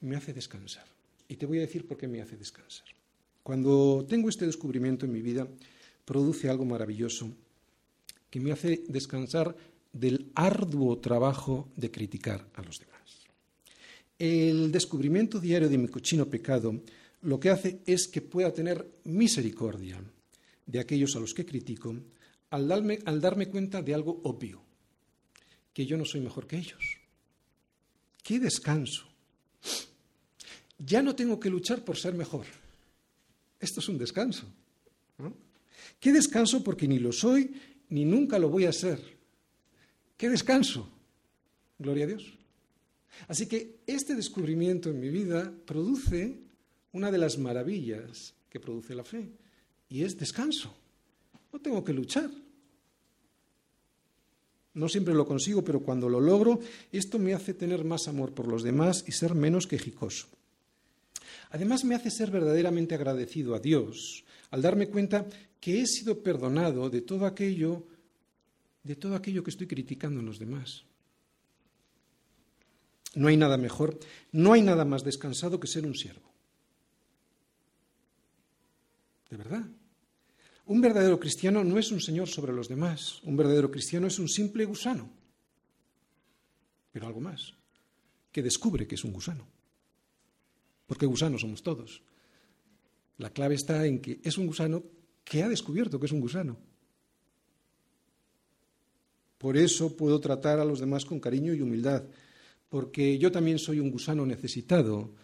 [0.00, 0.86] me hace descansar.
[1.28, 2.88] Y te voy a decir por qué me hace descansar.
[3.44, 5.46] Cuando tengo este descubrimiento en mi vida,
[6.04, 7.30] produce algo maravilloso
[8.28, 9.54] que me hace descansar
[9.92, 13.26] del arduo trabajo de criticar a los demás.
[14.18, 16.82] El descubrimiento diario de mi cochino pecado
[17.22, 20.02] lo que hace es que pueda tener misericordia
[20.66, 21.94] de aquellos a los que critico
[22.50, 24.62] al darme, al darme cuenta de algo obvio
[25.72, 26.98] que yo no soy mejor que ellos.
[28.22, 29.06] ¡Qué descanso!
[30.78, 32.46] Ya no tengo que luchar por ser mejor.
[33.58, 34.46] Esto es un descanso.
[35.98, 36.64] ¿Qué descanso?
[36.64, 37.52] Porque ni lo soy
[37.90, 39.19] ni nunca lo voy a ser.
[40.20, 40.86] ¿Qué descanso?
[41.78, 42.30] Gloria a Dios.
[43.26, 46.36] Así que este descubrimiento en mi vida produce
[46.92, 49.30] una de las maravillas que produce la fe,
[49.88, 50.76] y es descanso.
[51.50, 52.30] No tengo que luchar.
[54.74, 56.60] No siempre lo consigo, pero cuando lo logro,
[56.92, 60.26] esto me hace tener más amor por los demás y ser menos quejicoso.
[61.48, 65.26] Además, me hace ser verdaderamente agradecido a Dios al darme cuenta
[65.60, 67.86] que he sido perdonado de todo aquello,
[68.82, 70.84] de todo aquello que estoy criticando en los demás.
[73.14, 73.98] No hay nada mejor,
[74.32, 76.30] no hay nada más descansado que ser un siervo.
[79.28, 79.64] De verdad.
[80.66, 83.20] Un verdadero cristiano no es un señor sobre los demás.
[83.24, 85.10] Un verdadero cristiano es un simple gusano.
[86.92, 87.54] Pero algo más,
[88.30, 89.46] que descubre que es un gusano.
[90.86, 92.02] Porque gusanos somos todos.
[93.18, 94.82] La clave está en que es un gusano
[95.24, 96.58] que ha descubierto que es un gusano.
[99.40, 102.04] Por eso puedo tratar a los demás con cariño y humildad,
[102.68, 105.14] porque yo también soy un gusano necesitado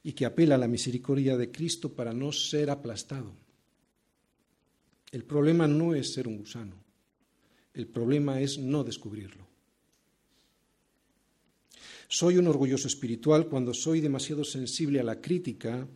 [0.00, 3.34] y que apela a la misericordia de Cristo para no ser aplastado.
[5.10, 6.76] El problema no es ser un gusano,
[7.72, 9.44] el problema es no descubrirlo.
[12.06, 15.88] Soy un orgulloso espiritual cuando soy demasiado sensible a la crítica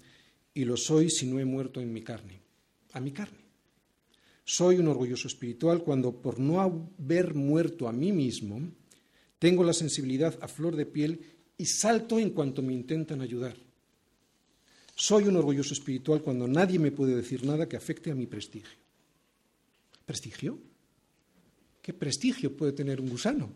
[0.53, 2.41] y lo soy si no he muerto en mi carne,
[2.93, 3.48] a mi carne.
[4.51, 8.59] Soy un orgulloso espiritual cuando por no haber muerto a mí mismo,
[9.39, 11.21] tengo la sensibilidad a flor de piel
[11.59, 13.55] y salto en cuanto me intentan ayudar.
[14.95, 18.79] Soy un orgulloso espiritual cuando nadie me puede decir nada que afecte a mi prestigio.
[20.07, 20.59] ¿Prestigio?
[21.83, 23.51] ¿Qué prestigio puede tener un gusano?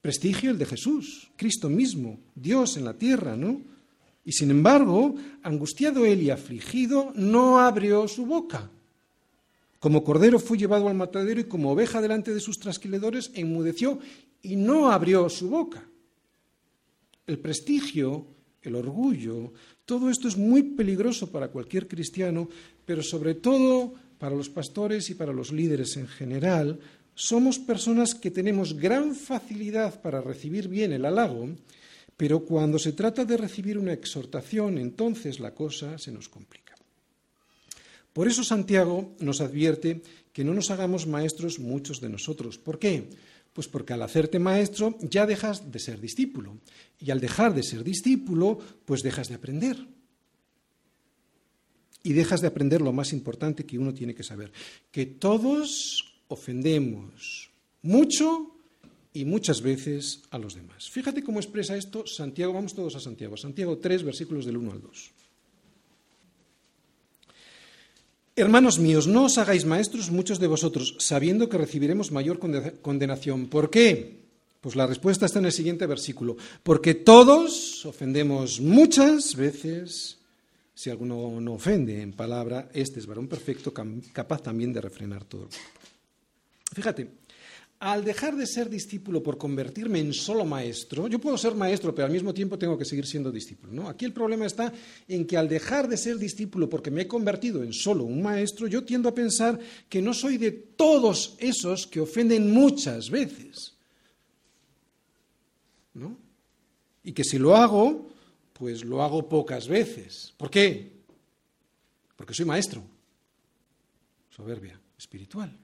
[0.00, 3.62] Prestigio el de Jesús, Cristo mismo, Dios en la tierra, ¿no?
[4.24, 8.70] Y sin embargo, angustiado él y afligido, no abrió su boca.
[9.78, 14.00] Como cordero fue llevado al matadero y como oveja delante de sus trasquiladores enmudeció
[14.42, 15.88] y no abrió su boca.
[17.26, 18.26] El prestigio,
[18.62, 19.52] el orgullo,
[19.84, 22.48] todo esto es muy peligroso para cualquier cristiano,
[22.84, 26.80] pero sobre todo para los pastores y para los líderes en general,
[27.14, 31.48] somos personas que tenemos gran facilidad para recibir bien el halago,
[32.16, 36.67] pero cuando se trata de recibir una exhortación, entonces la cosa se nos complica.
[38.18, 40.02] Por eso Santiago nos advierte
[40.32, 42.58] que no nos hagamos maestros muchos de nosotros.
[42.58, 43.10] ¿Por qué?
[43.52, 46.58] Pues porque al hacerte maestro ya dejas de ser discípulo.
[46.98, 49.86] Y al dejar de ser discípulo, pues dejas de aprender
[52.02, 54.50] y dejas de aprender lo más importante que uno tiene que saber,
[54.90, 57.52] que todos ofendemos
[57.82, 58.50] mucho
[59.12, 60.90] y muchas veces a los demás.
[60.90, 64.82] Fíjate cómo expresa esto Santiago, vamos todos a Santiago, Santiago 3, versículos del 1 al
[64.82, 65.10] 2.
[68.38, 73.48] Hermanos míos, no os hagáis maestros muchos de vosotros, sabiendo que recibiremos mayor condenación.
[73.50, 74.22] ¿Por qué?
[74.60, 76.36] Pues la respuesta está en el siguiente versículo.
[76.62, 80.18] Porque todos ofendemos muchas veces
[80.72, 85.48] si alguno no ofende en palabra, este es varón perfecto, capaz también de refrenar todo.
[86.72, 87.10] Fíjate,
[87.80, 92.06] al dejar de ser discípulo por convertirme en solo maestro, yo puedo ser maestro, pero
[92.06, 93.72] al mismo tiempo tengo que seguir siendo discípulo.
[93.72, 93.88] ¿no?
[93.88, 94.72] Aquí el problema está
[95.06, 98.66] en que al dejar de ser discípulo porque me he convertido en solo un maestro,
[98.66, 103.74] yo tiendo a pensar que no soy de todos esos que ofenden muchas veces.
[105.94, 106.16] ¿no?
[107.04, 108.08] Y que si lo hago,
[108.54, 110.34] pues lo hago pocas veces.
[110.36, 110.98] ¿Por qué?
[112.16, 112.82] Porque soy maestro.
[114.30, 115.56] Soberbia espiritual.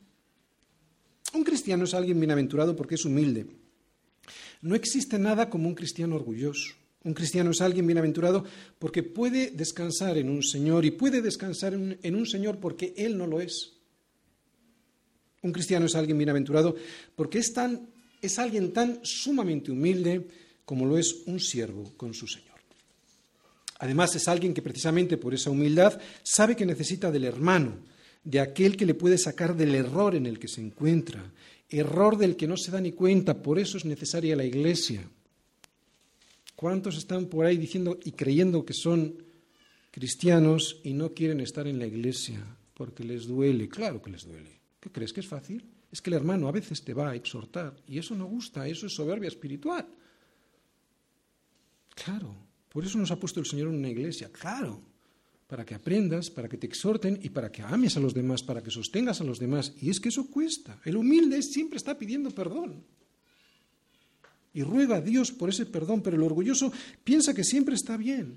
[1.35, 3.47] Un cristiano es alguien bienaventurado porque es humilde.
[4.63, 6.75] No existe nada como un cristiano orgulloso.
[7.03, 8.45] Un cristiano es alguien bienaventurado
[8.79, 13.27] porque puede descansar en un Señor y puede descansar en un Señor porque Él no
[13.27, 13.75] lo es.
[15.43, 16.75] Un cristiano es alguien bienaventurado
[17.15, 17.95] porque es tan
[18.25, 20.27] es alguien tan sumamente humilde
[20.65, 22.55] como lo es un siervo con su Señor.
[23.81, 27.77] Además, es alguien que precisamente por esa humildad sabe que necesita del hermano,
[28.25, 31.31] de aquel que le puede sacar del error en el que se encuentra,
[31.69, 35.07] error del que no se da ni cuenta, por eso es necesaria la iglesia.
[36.57, 39.23] ¿Cuántos están por ahí diciendo y creyendo que son
[39.91, 42.41] cristianos y no quieren estar en la iglesia
[42.75, 43.69] porque les duele?
[43.69, 44.61] Claro que les duele.
[44.81, 45.65] ¿Qué crees que es fácil?
[45.91, 48.87] Es que el hermano a veces te va a exhortar y eso no gusta, eso
[48.87, 49.87] es soberbia espiritual.
[51.95, 52.35] Claro,
[52.69, 54.81] por eso nos ha puesto el Señor en una iglesia, claro,
[55.55, 58.61] para que aprendas, para que te exhorten y para que ames a los demás, para
[58.61, 59.73] que sostengas a los demás.
[59.81, 60.81] Y es que eso cuesta.
[60.85, 62.83] El humilde siempre está pidiendo perdón.
[64.53, 66.73] Y ruega a Dios por ese perdón, pero el orgulloso
[67.05, 68.35] piensa que siempre está bien,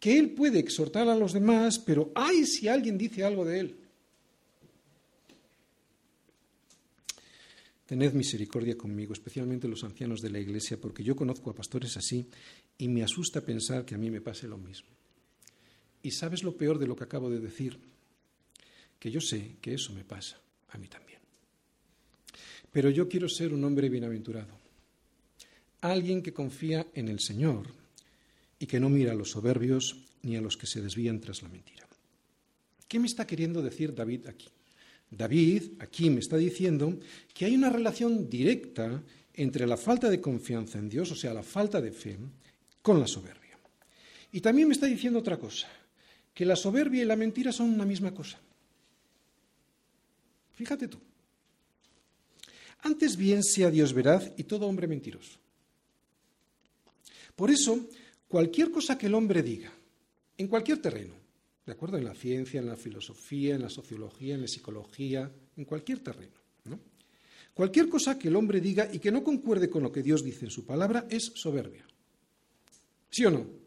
[0.00, 3.76] que él puede exhortar a los demás, pero ay si alguien dice algo de él.
[7.86, 12.26] Tened misericordia conmigo, especialmente los ancianos de la Iglesia, porque yo conozco a pastores así
[12.76, 14.95] y me asusta pensar que a mí me pase lo mismo.
[16.06, 17.80] Y sabes lo peor de lo que acabo de decir,
[18.96, 20.38] que yo sé que eso me pasa
[20.68, 21.18] a mí también.
[22.70, 24.56] Pero yo quiero ser un hombre bienaventurado,
[25.80, 27.66] alguien que confía en el Señor
[28.60, 31.48] y que no mira a los soberbios ni a los que se desvían tras la
[31.48, 31.88] mentira.
[32.86, 34.46] ¿Qué me está queriendo decir David aquí?
[35.10, 37.00] David aquí me está diciendo
[37.34, 39.02] que hay una relación directa
[39.34, 42.16] entre la falta de confianza en Dios, o sea, la falta de fe,
[42.80, 43.58] con la soberbia.
[44.30, 45.66] Y también me está diciendo otra cosa,
[46.36, 48.38] que la soberbia y la mentira son una misma cosa.
[50.52, 50.98] Fíjate tú.
[52.82, 55.38] Antes bien sea Dios veraz y todo hombre mentiroso.
[57.34, 57.88] Por eso,
[58.28, 59.72] cualquier cosa que el hombre diga,
[60.36, 61.14] en cualquier terreno,
[61.64, 61.96] ¿de acuerdo?
[61.96, 66.36] En la ciencia, en la filosofía, en la sociología, en la psicología, en cualquier terreno,
[66.64, 66.78] ¿no?
[67.54, 70.44] Cualquier cosa que el hombre diga y que no concuerde con lo que Dios dice
[70.44, 71.86] en su palabra es soberbia.
[73.08, 73.65] ¿Sí o no?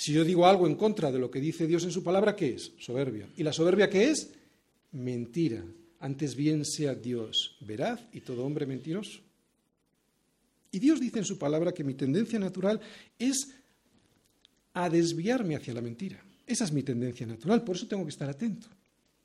[0.00, 2.54] Si yo digo algo en contra de lo que dice Dios en su palabra, ¿qué
[2.54, 2.72] es?
[2.78, 3.28] Soberbia.
[3.36, 4.30] ¿Y la soberbia qué es?
[4.92, 5.62] Mentira.
[5.98, 9.20] Antes bien sea Dios veraz y todo hombre mentiroso.
[10.72, 12.80] Y Dios dice en su palabra que mi tendencia natural
[13.18, 13.50] es
[14.72, 16.18] a desviarme hacia la mentira.
[16.46, 18.68] Esa es mi tendencia natural, por eso tengo que estar atento.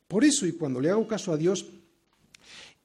[0.09, 1.67] Por eso, y cuando le hago caso a Dios,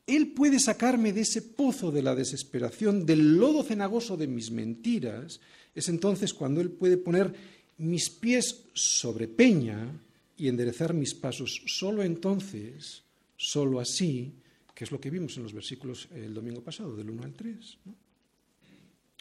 [0.07, 5.41] Él puede sacarme de ese pozo de la desesperación, del lodo cenagoso de mis mentiras,
[5.75, 9.91] es entonces cuando Él puede poner mis pies sobre peña
[10.37, 11.63] y enderezar mis pasos.
[11.67, 13.03] Solo entonces,
[13.37, 14.33] solo así,
[14.75, 17.79] que es lo que vimos en los versículos el domingo pasado, del 1 al 3.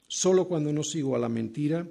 [0.07, 1.87] Solo cuando no sigo a la mentira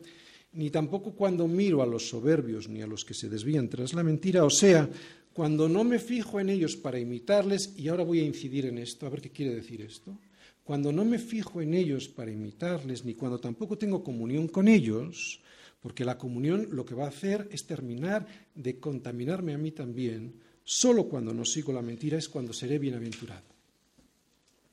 [0.53, 4.03] ni tampoco cuando miro a los soberbios ni a los que se desvían tras la
[4.03, 4.89] mentira, o sea,
[5.33, 9.07] cuando no me fijo en ellos para imitarles, y ahora voy a incidir en esto,
[9.07, 10.19] a ver qué quiere decir esto,
[10.65, 15.41] cuando no me fijo en ellos para imitarles, ni cuando tampoco tengo comunión con ellos,
[15.81, 20.35] porque la comunión lo que va a hacer es terminar de contaminarme a mí también,
[20.65, 23.47] solo cuando no sigo la mentira es cuando seré bienaventurado.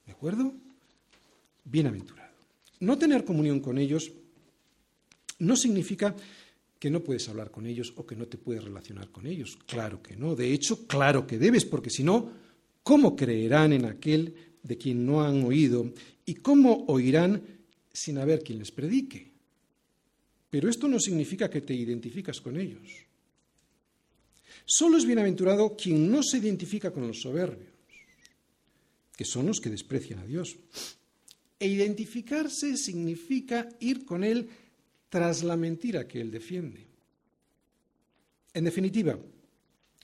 [0.05, 0.53] ¿De acuerdo?
[1.63, 2.33] Bienaventurado.
[2.79, 4.11] No tener comunión con ellos
[5.39, 6.15] no significa
[6.79, 9.57] que no puedes hablar con ellos o que no te puedes relacionar con ellos.
[9.65, 10.35] Claro que no.
[10.35, 12.31] De hecho, claro que debes, porque si no,
[12.83, 15.91] ¿cómo creerán en aquel de quien no han oído?
[16.25, 17.41] ¿Y cómo oirán
[17.91, 19.34] sin haber quien les predique?
[20.55, 22.87] Pero esto no significa que te identificas con ellos.
[24.63, 27.73] Solo es bienaventurado quien no se identifica con los soberbios,
[29.17, 30.55] que son los que desprecian a Dios.
[31.59, 34.47] E identificarse significa ir con Él
[35.09, 36.87] tras la mentira que él defiende.
[38.53, 39.19] En definitiva,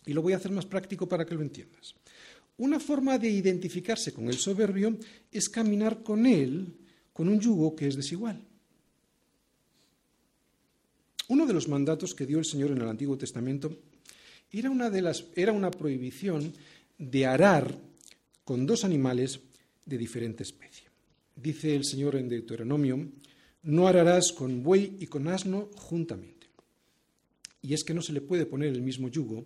[0.05, 1.95] y lo voy a hacer más práctico para que lo entiendas,
[2.57, 4.97] una forma de identificarse con el soberbio
[5.31, 6.75] es caminar con él
[7.13, 8.50] con un yugo que es desigual.
[11.31, 13.71] Uno de los mandatos que dio el Señor en el Antiguo Testamento
[14.51, 16.51] era una, de las, era una prohibición
[16.97, 17.73] de arar
[18.43, 19.39] con dos animales
[19.85, 20.89] de diferente especie.
[21.33, 23.07] Dice el Señor en Deuteronomio
[23.63, 26.47] no ararás con buey y con asno juntamente.
[27.61, 29.45] Y es que no se le puede poner el mismo yugo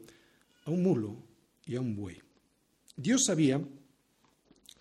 [0.63, 1.15] a un mulo
[1.67, 2.17] y a un buey.
[2.97, 3.61] Dios sabía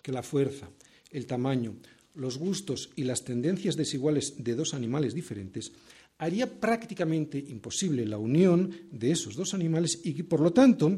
[0.01, 0.71] que la fuerza,
[1.11, 1.75] el tamaño,
[2.15, 5.71] los gustos y las tendencias desiguales de dos animales diferentes
[6.17, 10.97] haría prácticamente imposible la unión de esos dos animales y que, por lo tanto,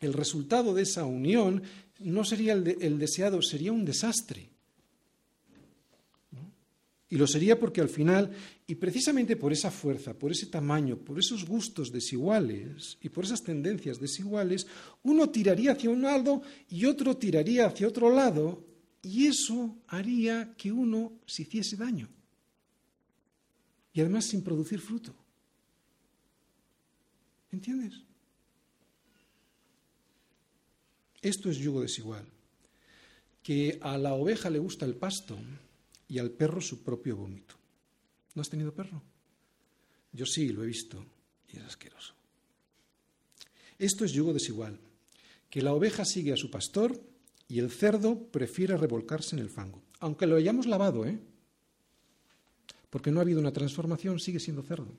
[0.00, 1.62] el resultado de esa unión
[2.00, 4.50] no sería el, el deseado, sería un desastre.
[7.10, 8.30] Y lo sería porque al final,
[8.66, 13.42] y precisamente por esa fuerza, por ese tamaño, por esos gustos desiguales y por esas
[13.42, 14.66] tendencias desiguales,
[15.04, 18.62] uno tiraría hacia un lado y otro tiraría hacia otro lado
[19.02, 22.10] y eso haría que uno se hiciese daño.
[23.98, 25.12] Y además sin producir fruto.
[27.50, 27.94] ¿Entiendes?
[31.20, 32.24] Esto es yugo desigual.
[33.42, 35.36] Que a la oveja le gusta el pasto
[36.06, 37.56] y al perro su propio vómito.
[38.36, 39.02] ¿No has tenido perro?
[40.12, 41.04] Yo sí, lo he visto
[41.48, 42.14] y es asqueroso.
[43.80, 44.78] Esto es yugo desigual.
[45.50, 47.02] Que la oveja sigue a su pastor
[47.48, 49.82] y el cerdo prefiere revolcarse en el fango.
[49.98, 51.18] Aunque lo hayamos lavado, ¿eh?
[52.90, 54.92] Porque no ha habido una transformación, sigue siendo cerdo.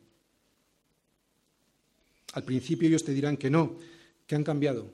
[2.33, 3.77] Al principio ellos te dirán que no,
[4.27, 4.91] que han cambiado,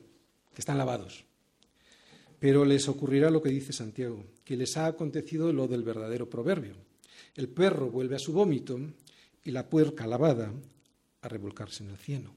[0.53, 1.25] que están lavados.
[2.39, 6.75] Pero les ocurrirá lo que dice Santiago, que les ha acontecido lo del verdadero proverbio.
[7.35, 8.79] El perro vuelve a su vómito
[9.43, 10.53] y la puerca lavada
[11.21, 12.35] a revolcarse en el cieno.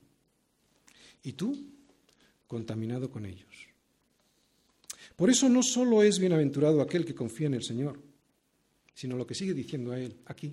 [1.23, 1.57] Y tú,
[2.47, 3.69] contaminado con ellos.
[5.15, 7.99] Por eso no solo es bienaventurado aquel que confía en el Señor,
[8.99, 10.53] sino lo que sigue diciendo a él aquí,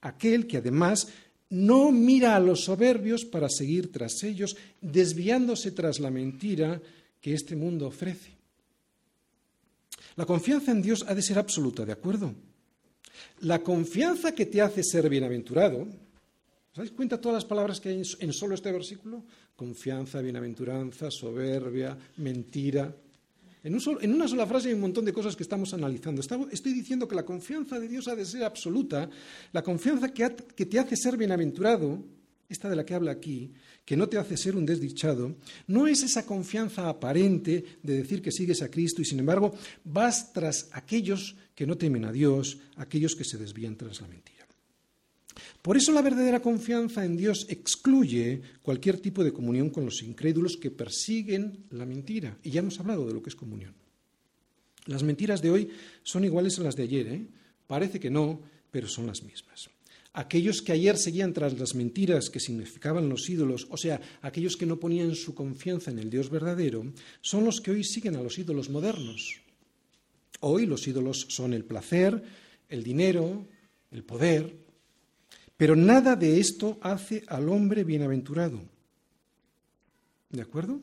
[0.00, 1.08] aquel que además
[1.50, 6.80] no mira a los soberbios para seguir tras ellos, desviándose tras la mentira
[7.20, 8.30] que este mundo ofrece.
[10.16, 12.34] La confianza en Dios ha de ser absoluta, ¿de acuerdo?
[13.40, 18.00] La confianza que te hace ser bienaventurado, ¿os dais cuenta todas las palabras que hay
[18.00, 19.22] en solo este versículo?
[19.54, 22.88] Confianza, bienaventuranza, soberbia, mentira.
[23.64, 26.20] En, una sola frase hay un montón de cosas que estamos analizando.
[26.50, 29.08] estoy diciendo que la confianza de Dios ha de ser absoluta,
[29.52, 32.02] la confianza que, que te hace ser bienaventurado,
[32.48, 33.52] esta de la que habla aquí,
[33.84, 35.36] que no te hace ser un desdichado,
[35.68, 39.54] no es esa confianza aparente de decir que sigues a Cristo y sin embargo
[39.84, 44.41] vas tras aquellos que no temen a Dios, aquellos que se desvían tras la mentira.
[45.62, 50.56] Por eso la verdadera confianza en Dios excluye cualquier tipo de comunión con los incrédulos
[50.56, 52.36] que persiguen la mentira.
[52.42, 53.72] Y ya hemos hablado de lo que es comunión.
[54.86, 55.68] Las mentiras de hoy
[56.02, 57.06] son iguales a las de ayer.
[57.06, 57.26] ¿eh?
[57.68, 58.42] Parece que no,
[58.72, 59.70] pero son las mismas.
[60.14, 64.66] Aquellos que ayer seguían tras las mentiras que significaban los ídolos, o sea, aquellos que
[64.66, 66.84] no ponían su confianza en el Dios verdadero,
[67.22, 69.40] son los que hoy siguen a los ídolos modernos.
[70.40, 72.20] Hoy los ídolos son el placer,
[72.68, 73.46] el dinero,
[73.90, 74.61] el poder,
[75.56, 78.60] pero nada de esto hace al hombre bienaventurado.
[80.30, 80.80] ¿De acuerdo?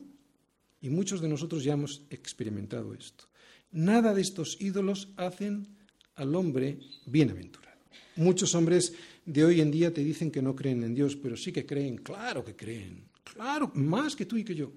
[0.80, 3.24] Y muchos de nosotros ya hemos experimentado esto.
[3.72, 5.76] Nada de estos ídolos hacen
[6.14, 7.78] al hombre bienaventurado.
[8.16, 8.92] Muchos hombres
[9.24, 11.98] de hoy en día te dicen que no creen en Dios, pero sí que creen,
[11.98, 14.72] claro que creen, claro, más que tú y que yo.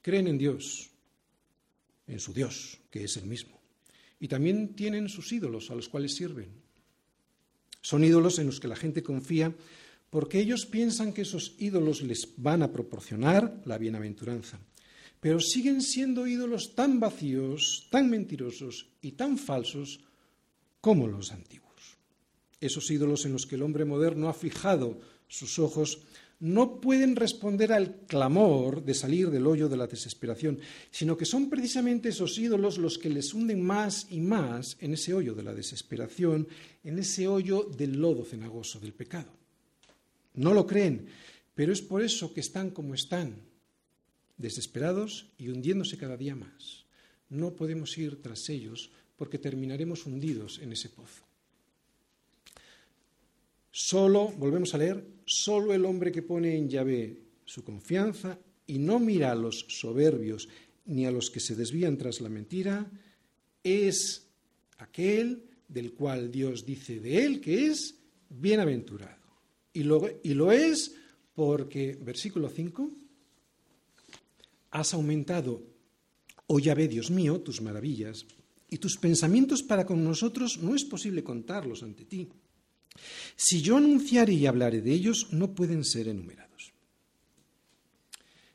[0.00, 0.90] Creen en Dios,
[2.06, 3.60] en su Dios, que es el mismo.
[4.20, 6.61] Y también tienen sus ídolos a los cuales sirven.
[7.82, 9.52] Son ídolos en los que la gente confía
[10.08, 14.60] porque ellos piensan que esos ídolos les van a proporcionar la bienaventuranza.
[15.20, 20.00] Pero siguen siendo ídolos tan vacíos, tan mentirosos y tan falsos
[20.80, 21.96] como los antiguos.
[22.60, 26.00] Esos ídolos en los que el hombre moderno ha fijado sus ojos
[26.42, 30.58] no pueden responder al clamor de salir del hoyo de la desesperación,
[30.90, 35.14] sino que son precisamente esos ídolos los que les hunden más y más en ese
[35.14, 36.48] hoyo de la desesperación,
[36.82, 39.30] en ese hoyo del lodo cenagoso del pecado.
[40.34, 41.06] No lo creen,
[41.54, 43.36] pero es por eso que están como están,
[44.36, 46.86] desesperados y hundiéndose cada día más.
[47.30, 51.22] No podemos ir tras ellos porque terminaremos hundidos en ese pozo.
[53.72, 57.16] Solo, volvemos a leer, solo el hombre que pone en Yahvé
[57.46, 60.46] su confianza y no mira a los soberbios
[60.84, 62.90] ni a los que se desvían tras la mentira,
[63.64, 64.28] es
[64.76, 67.96] aquel del cual Dios dice de él que es
[68.28, 69.22] bienaventurado.
[69.72, 70.94] Y lo, y lo es
[71.34, 72.90] porque, versículo 5,
[74.72, 75.62] has aumentado,
[76.46, 78.26] oh Yahvé, Dios mío, tus maravillas,
[78.68, 82.28] y tus pensamientos para con nosotros no es posible contarlos ante ti.
[83.36, 86.72] Si yo anunciaré y hablaré de ellos, no pueden ser enumerados.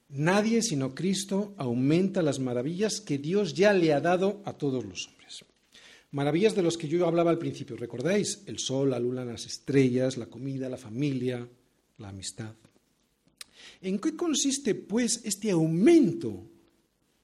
[0.09, 5.07] Nadie sino Cristo aumenta las maravillas que Dios ya le ha dado a todos los
[5.07, 5.43] hombres.
[6.11, 8.43] Maravillas de los que yo hablaba al principio, ¿recordáis?
[8.45, 11.47] El sol, la luna, las estrellas, la comida, la familia,
[11.97, 12.55] la amistad.
[13.81, 16.49] ¿En qué consiste, pues, este aumento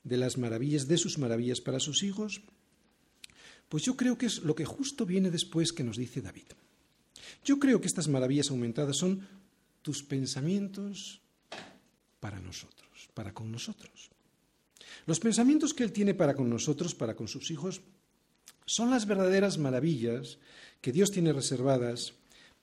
[0.04, 2.42] de las maravillas, de sus maravillas para sus hijos?
[3.70, 6.48] Pues yo creo que es lo que justo viene después que nos dice David.
[7.44, 9.28] Yo creo que estas maravillas aumentadas son
[9.82, 11.22] tus pensamientos
[12.20, 14.10] para nosotros, para con nosotros.
[15.06, 17.82] Los pensamientos que Él tiene para con nosotros, para con sus hijos,
[18.66, 20.38] son las verdaderas maravillas
[20.82, 22.14] que Dios tiene reservadas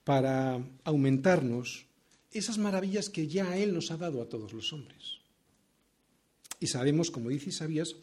[0.05, 1.87] para aumentarnos
[2.33, 5.21] esas maravillas que ya Él nos ha dado a todos los hombres.
[6.59, 7.97] Y sabemos, como dice Isaías,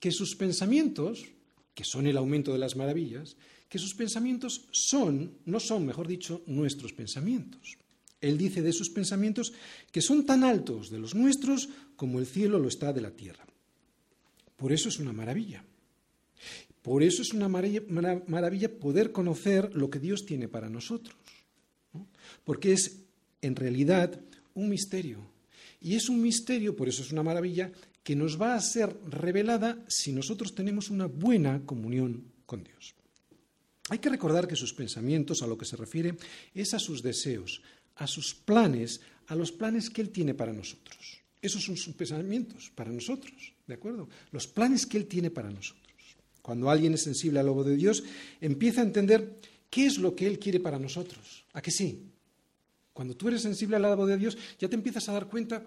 [0.00, 1.26] que sus pensamientos
[1.76, 3.36] que son el aumento de las maravillas,
[3.68, 7.76] que sus pensamientos son, no son, mejor dicho, nuestros pensamientos.
[8.20, 9.52] Él dice de sus pensamientos
[9.92, 13.46] que son tan altos de los nuestros como el cielo lo está de la tierra.
[14.56, 15.64] Por eso es una maravilla.
[16.82, 21.16] Por eso es una maravilla poder conocer lo que Dios tiene para nosotros.
[22.44, 23.00] Porque es
[23.42, 24.20] en realidad
[24.54, 25.18] un misterio.
[25.80, 27.70] Y es un misterio, por eso es una maravilla,
[28.02, 32.94] que nos va a ser revelada si nosotros tenemos una buena comunión con Dios.
[33.88, 36.16] Hay que recordar que sus pensamientos, a lo que se refiere,
[36.54, 37.62] es a sus deseos,
[37.96, 41.20] a sus planes, a los planes que Él tiene para nosotros.
[41.40, 44.08] Esos son sus pensamientos para nosotros, ¿de acuerdo?
[44.32, 45.84] Los planes que Él tiene para nosotros.
[46.42, 48.02] Cuando alguien es sensible al lobo de Dios,
[48.40, 49.38] empieza a entender
[49.70, 51.44] qué es lo que Él quiere para nosotros.
[51.52, 52.10] ¿A que sí?
[52.92, 55.64] Cuando tú eres sensible al lobo de Dios, ya te empiezas a dar cuenta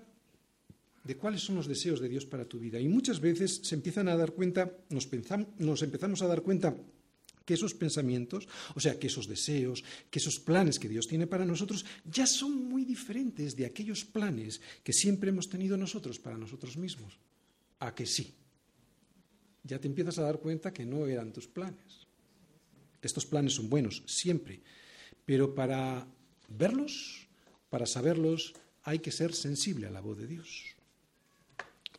[1.04, 2.80] de cuáles son los deseos de Dios para tu vida.
[2.80, 5.08] Y muchas veces se empiezan a dar cuenta, nos,
[5.58, 6.76] nos empezamos a dar cuenta
[7.50, 8.46] que esos pensamientos,
[8.76, 9.82] o sea, que esos deseos,
[10.12, 14.62] que esos planes que Dios tiene para nosotros, ya son muy diferentes de aquellos planes
[14.84, 17.18] que siempre hemos tenido nosotros para nosotros mismos.
[17.80, 18.36] ¿A que sí?
[19.64, 22.06] Ya te empiezas a dar cuenta que no eran tus planes.
[23.02, 24.62] Estos planes son buenos, siempre,
[25.26, 26.06] pero para
[26.50, 27.26] verlos,
[27.72, 30.76] para saberlos, hay que ser sensible a la voz de Dios.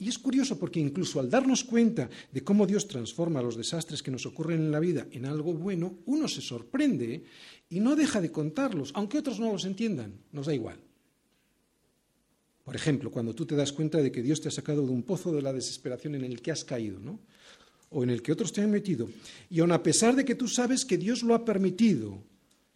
[0.00, 4.10] Y es curioso porque incluso al darnos cuenta de cómo Dios transforma los desastres que
[4.10, 7.22] nos ocurren en la vida en algo bueno, uno se sorprende
[7.68, 10.80] y no deja de contarlos, aunque otros no los entiendan, nos da igual.
[12.64, 15.02] Por ejemplo, cuando tú te das cuenta de que Dios te ha sacado de un
[15.02, 17.20] pozo de la desesperación en el que has caído, ¿no?
[17.90, 19.08] o en el que otros te han metido,
[19.50, 22.22] y aun a pesar de que tú sabes que Dios lo ha permitido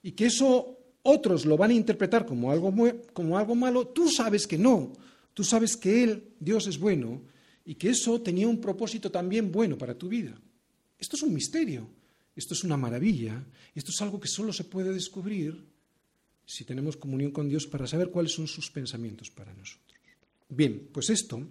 [0.02, 2.74] y que eso otros lo van a interpretar como algo,
[3.14, 4.92] como algo malo, tú sabes que no,
[5.34, 7.22] Tú sabes que Él, Dios, es bueno
[7.64, 10.40] y que eso tenía un propósito también bueno para tu vida.
[10.98, 11.90] Esto es un misterio,
[12.36, 15.66] esto es una maravilla, esto es algo que solo se puede descubrir
[16.46, 19.98] si tenemos comunión con Dios para saber cuáles son sus pensamientos para nosotros.
[20.48, 21.42] Bien, pues esto,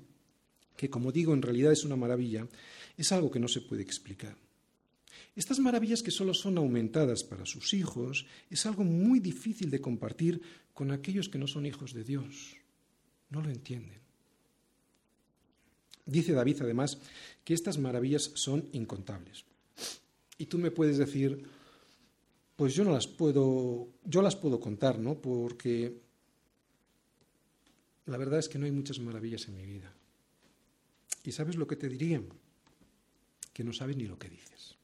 [0.77, 2.47] que como digo en realidad es una maravilla,
[2.95, 4.37] es algo que no se puede explicar.
[5.35, 10.41] Estas maravillas que solo son aumentadas para sus hijos es algo muy difícil de compartir
[10.73, 12.55] con aquellos que no son hijos de Dios.
[13.33, 13.99] No lo entienden.
[16.05, 16.99] Dice David además
[17.43, 19.43] que estas maravillas son incontables.
[20.37, 21.43] Y tú me puedes decir,
[22.55, 25.15] pues yo no las puedo, yo las puedo contar, ¿no?
[25.15, 25.99] Porque
[28.05, 29.91] la verdad es que no hay muchas maravillas en mi vida.
[31.23, 32.21] ¿Y sabes lo que te diría?
[33.51, 34.75] Que no sabes ni lo que dices.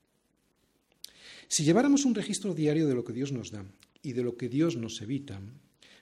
[1.48, 3.64] Si lleváramos un registro diario de lo que Dios nos da
[4.02, 5.40] y de lo que Dios nos evita,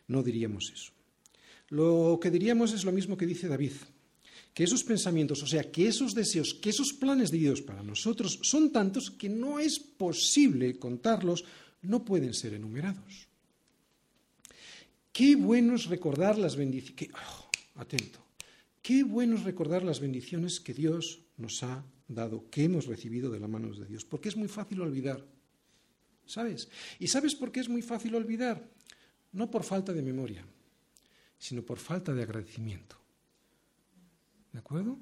[0.08, 0.97] no diríamos eso.
[1.70, 3.74] Lo que diríamos es lo mismo que dice David,
[4.54, 8.40] que esos pensamientos, o sea, que esos deseos, que esos planes de Dios para nosotros
[8.42, 11.44] son tantos que no es posible contarlos,
[11.82, 13.28] no pueden ser enumerados.
[15.12, 17.50] Qué bueno es recordar las bendiciones, oh,
[17.80, 18.20] atento,
[18.82, 19.04] qué
[19.44, 23.86] recordar las bendiciones que Dios nos ha dado, que hemos recibido de la mano de
[23.86, 25.26] Dios, porque es muy fácil olvidar,
[26.26, 26.70] ¿sabes?
[27.00, 28.70] ¿Y sabes por qué es muy fácil olvidar?
[29.34, 30.46] No por falta de memoria,
[31.38, 32.98] sino por falta de agradecimiento.
[34.52, 34.98] ¿De acuerdo?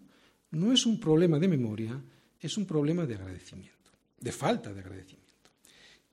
[0.51, 2.01] No es un problema de memoria,
[2.39, 5.25] es un problema de agradecimiento, de falta de agradecimiento.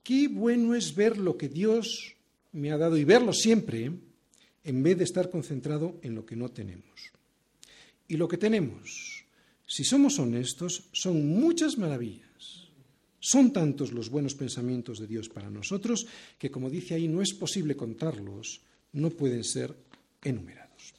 [0.01, 2.15] Qué bueno es ver lo que Dios
[2.51, 3.91] me ha dado y verlo siempre
[4.63, 7.11] en vez de estar concentrado en lo que no tenemos.
[8.07, 9.25] Y lo que tenemos,
[9.65, 12.69] si somos honestos, son muchas maravillas.
[13.19, 16.05] Son tantos los buenos pensamientos de Dios para nosotros
[16.37, 18.61] que, como dice ahí, no es posible contarlos,
[18.91, 19.73] no pueden ser
[20.23, 20.93] enumerados.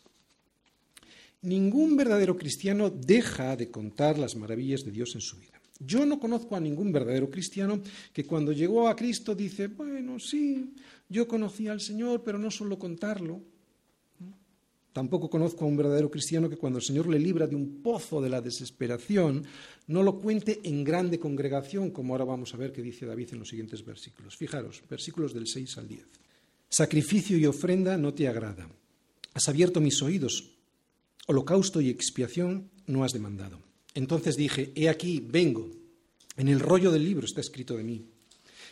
[1.42, 5.60] Ningún verdadero cristiano deja de contar las maravillas de Dios en su vida.
[5.78, 10.72] Yo no conozco a ningún verdadero cristiano que cuando llegó a Cristo dice, bueno, sí,
[11.08, 13.42] yo conocí al Señor, pero no solo contarlo.
[14.94, 18.22] Tampoco conozco a un verdadero cristiano que cuando el Señor le libra de un pozo
[18.22, 19.44] de la desesperación,
[19.88, 23.40] no lo cuente en grande congregación, como ahora vamos a ver que dice David en
[23.40, 24.36] los siguientes versículos.
[24.36, 26.06] Fijaros, versículos del 6 al 10.
[26.70, 28.68] Sacrificio y ofrenda no te agrada
[29.34, 30.52] Has abierto mis oídos.
[31.26, 33.60] Holocausto y expiación no has demandado.
[33.94, 35.70] Entonces dije, he aquí, vengo.
[36.36, 38.06] En el rollo del libro está escrito de mí.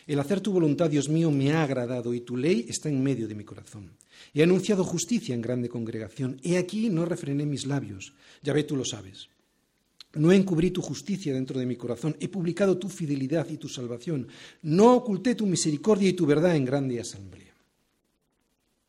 [0.05, 3.27] El hacer tu voluntad, Dios mío, me ha agradado y tu ley está en medio
[3.27, 3.91] de mi corazón.
[4.33, 6.39] He anunciado justicia en grande congregación.
[6.43, 8.13] He aquí, no refrené mis labios.
[8.41, 9.29] Ya ve, tú lo sabes.
[10.15, 12.15] No encubrí tu justicia dentro de mi corazón.
[12.19, 14.27] He publicado tu fidelidad y tu salvación.
[14.61, 17.52] No oculté tu misericordia y tu verdad en grande asamblea.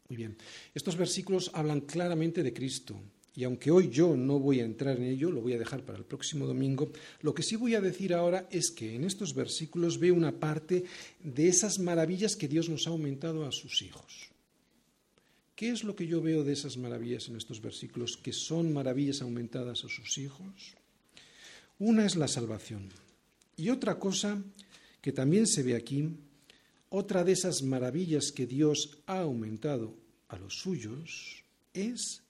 [0.08, 0.36] Muy bien.
[0.74, 3.00] Estos versículos hablan claramente de Cristo
[3.36, 5.98] y aunque hoy yo no voy a entrar en ello, lo voy a dejar para
[5.98, 9.98] el próximo domingo, lo que sí voy a decir ahora es que en estos versículos
[9.98, 10.84] veo una parte
[11.20, 14.30] de esas maravillas que Dios nos ha aumentado a sus hijos.
[15.56, 19.20] ¿Qué es lo que yo veo de esas maravillas en estos versículos que son maravillas
[19.20, 20.74] aumentadas a sus hijos?
[21.78, 22.88] Una es la salvación.
[23.56, 24.42] Y otra cosa
[25.00, 26.08] que también se ve aquí,
[26.96, 29.96] otra de esas maravillas que Dios ha aumentado
[30.28, 31.42] a los suyos,
[31.72, 32.22] es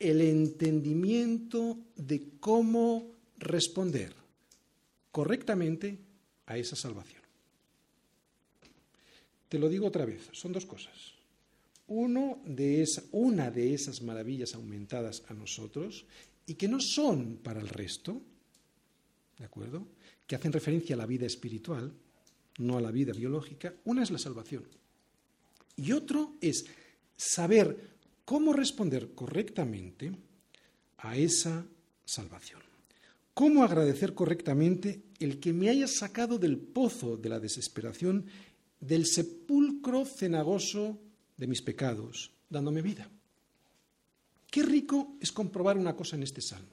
[0.00, 4.12] el entendimiento de cómo responder
[5.12, 5.96] correctamente
[6.46, 7.22] a esa salvación.
[9.48, 11.14] Te lo digo otra vez, son dos cosas.
[11.86, 16.04] Uno de una de esas maravillas aumentadas a nosotros
[16.46, 18.20] y que no son para el resto,
[19.38, 19.86] ¿de acuerdo?
[20.26, 21.92] Que hacen referencia a la vida espiritual,
[22.58, 23.74] no a la vida biológica.
[23.84, 24.64] Una es la salvación.
[25.76, 26.66] Y otro es
[27.16, 30.12] saber cómo responder correctamente
[30.98, 31.66] a esa
[32.04, 32.60] salvación.
[33.34, 38.26] Cómo agradecer correctamente el que me haya sacado del pozo de la desesperación,
[38.80, 40.98] del sepulcro cenagoso
[41.36, 43.08] de mis pecados, dándome vida.
[44.50, 46.72] Qué rico es comprobar una cosa en este salmo.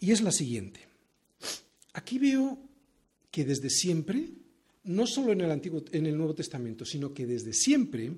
[0.00, 0.80] Y es la siguiente.
[1.92, 2.58] Aquí veo
[3.32, 4.28] que desde siempre,
[4.84, 8.12] no solo en el, Antiguo, en el Nuevo Testamento, sino que desde siempre,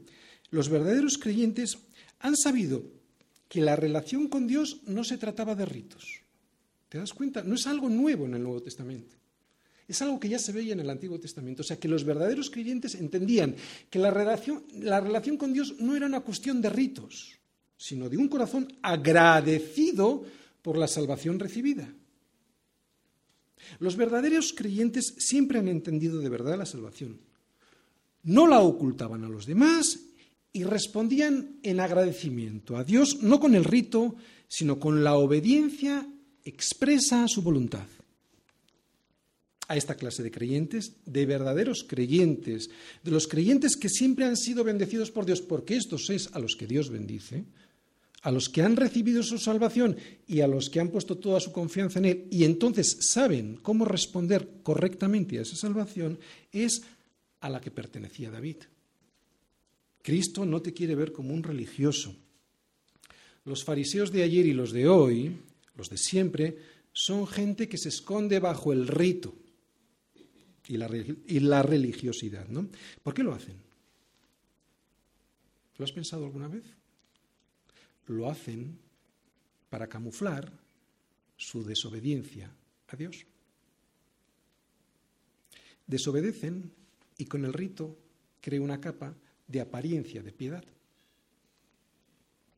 [0.50, 1.78] los verdaderos creyentes
[2.18, 2.82] han sabido
[3.48, 6.20] que la relación con Dios no se trataba de ritos.
[6.88, 7.42] ¿Te das cuenta?
[7.42, 9.16] No es algo nuevo en el Nuevo Testamento.
[9.86, 11.62] Es algo que ya se veía en el Antiguo Testamento.
[11.62, 13.54] O sea, que los verdaderos creyentes entendían
[13.90, 17.38] que la relación, la relación con Dios no era una cuestión de ritos,
[17.76, 20.24] sino de un corazón agradecido
[20.62, 21.92] por la salvación recibida.
[23.78, 27.18] Los verdaderos creyentes siempre han entendido de verdad la salvación.
[28.22, 30.00] No la ocultaban a los demás
[30.52, 34.16] y respondían en agradecimiento a Dios, no con el rito,
[34.48, 36.06] sino con la obediencia
[36.44, 37.86] expresa a su voluntad
[39.68, 42.70] a esta clase de creyentes, de verdaderos creyentes,
[43.02, 46.56] de los creyentes que siempre han sido bendecidos por Dios, porque estos es a los
[46.56, 47.44] que Dios bendice,
[48.24, 51.52] a los que han recibido su salvación y a los que han puesto toda su
[51.52, 56.18] confianza en Él y entonces saben cómo responder correctamente a esa salvación,
[56.50, 56.82] es
[57.40, 58.56] a la que pertenecía David.
[60.00, 62.16] Cristo no te quiere ver como un religioso.
[63.44, 65.36] Los fariseos de ayer y los de hoy,
[65.76, 66.56] los de siempre,
[66.94, 69.34] son gente que se esconde bajo el rito
[70.66, 72.48] y la, religiosidad.
[72.48, 72.70] ¿no?
[73.02, 73.56] ¿Por qué lo hacen?
[75.76, 76.64] ¿Lo has pensado alguna vez?
[78.06, 78.78] Lo hacen
[79.70, 80.52] para camuflar
[81.36, 82.50] su desobediencia
[82.88, 83.26] a Dios.
[85.86, 86.72] Desobedecen
[87.18, 87.98] y con el rito
[88.40, 89.14] crea una capa
[89.46, 90.64] de apariencia de piedad.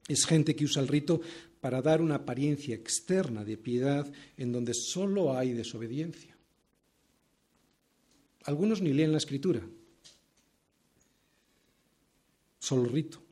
[0.08, 1.20] Es gente que usa el rito
[1.60, 6.36] para dar una apariencia externa de piedad en donde solo hay desobediencia.
[8.44, 9.60] Algunos ni leen la escritura,
[12.60, 13.25] solo rito.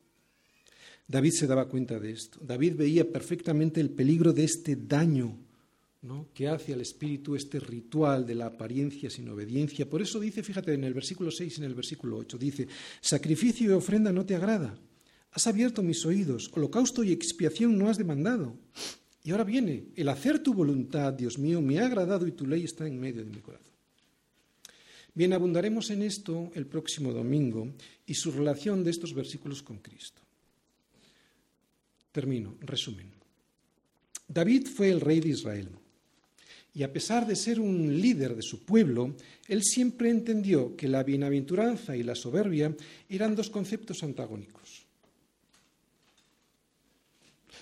[1.06, 2.40] David se daba cuenta de esto.
[2.42, 5.38] David veía perfectamente el peligro de este daño
[6.34, 9.88] que hace al espíritu este ritual de la apariencia sin obediencia.
[9.88, 12.68] Por eso dice, fíjate, en el versículo 6 y en el versículo 8, dice,
[13.00, 14.78] sacrificio y ofrenda no te agrada.
[15.32, 18.54] Has abierto mis oídos, holocausto y expiación no has demandado.
[19.22, 22.64] Y ahora viene, el hacer tu voluntad, Dios mío, me ha agradado y tu ley
[22.64, 23.72] está en medio de mi corazón.
[25.14, 27.72] Bien, abundaremos en esto el próximo domingo
[28.04, 30.23] y su relación de estos versículos con Cristo.
[32.14, 33.10] Termino, resumen.
[34.28, 35.68] David fue el rey de Israel
[36.72, 39.16] y a pesar de ser un líder de su pueblo,
[39.48, 42.72] él siempre entendió que la bienaventuranza y la soberbia
[43.08, 44.86] eran dos conceptos antagónicos.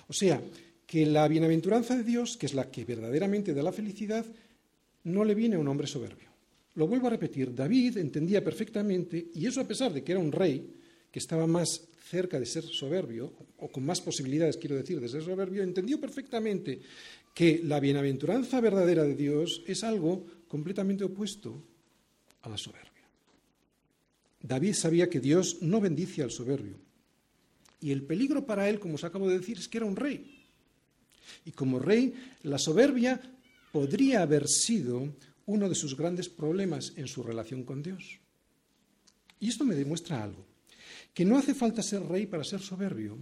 [0.09, 0.42] O sea,
[0.86, 4.26] que la bienaventuranza de Dios, que es la que verdaderamente da la felicidad,
[5.05, 6.28] no le viene a un hombre soberbio.
[6.74, 10.32] Lo vuelvo a repetir, David entendía perfectamente, y eso a pesar de que era un
[10.32, 10.82] rey,
[11.13, 15.23] que estaba más cerca de ser soberbio, o con más posibilidades, quiero decir, de ser
[15.23, 16.81] soberbio, entendió perfectamente
[17.33, 21.63] que la bienaventuranza verdadera de Dios es algo completamente opuesto
[22.43, 22.91] a la soberbia.
[24.43, 26.77] David sabía que Dios no bendice al soberbio.
[27.81, 30.45] Y el peligro para él, como os acabo de decir, es que era un rey.
[31.45, 33.21] Y como rey, la soberbia
[33.71, 35.15] podría haber sido
[35.47, 38.19] uno de sus grandes problemas en su relación con Dios.
[39.41, 40.45] Y esto me demuestra algo,
[41.13, 43.19] que no hace falta ser rey para ser soberbio,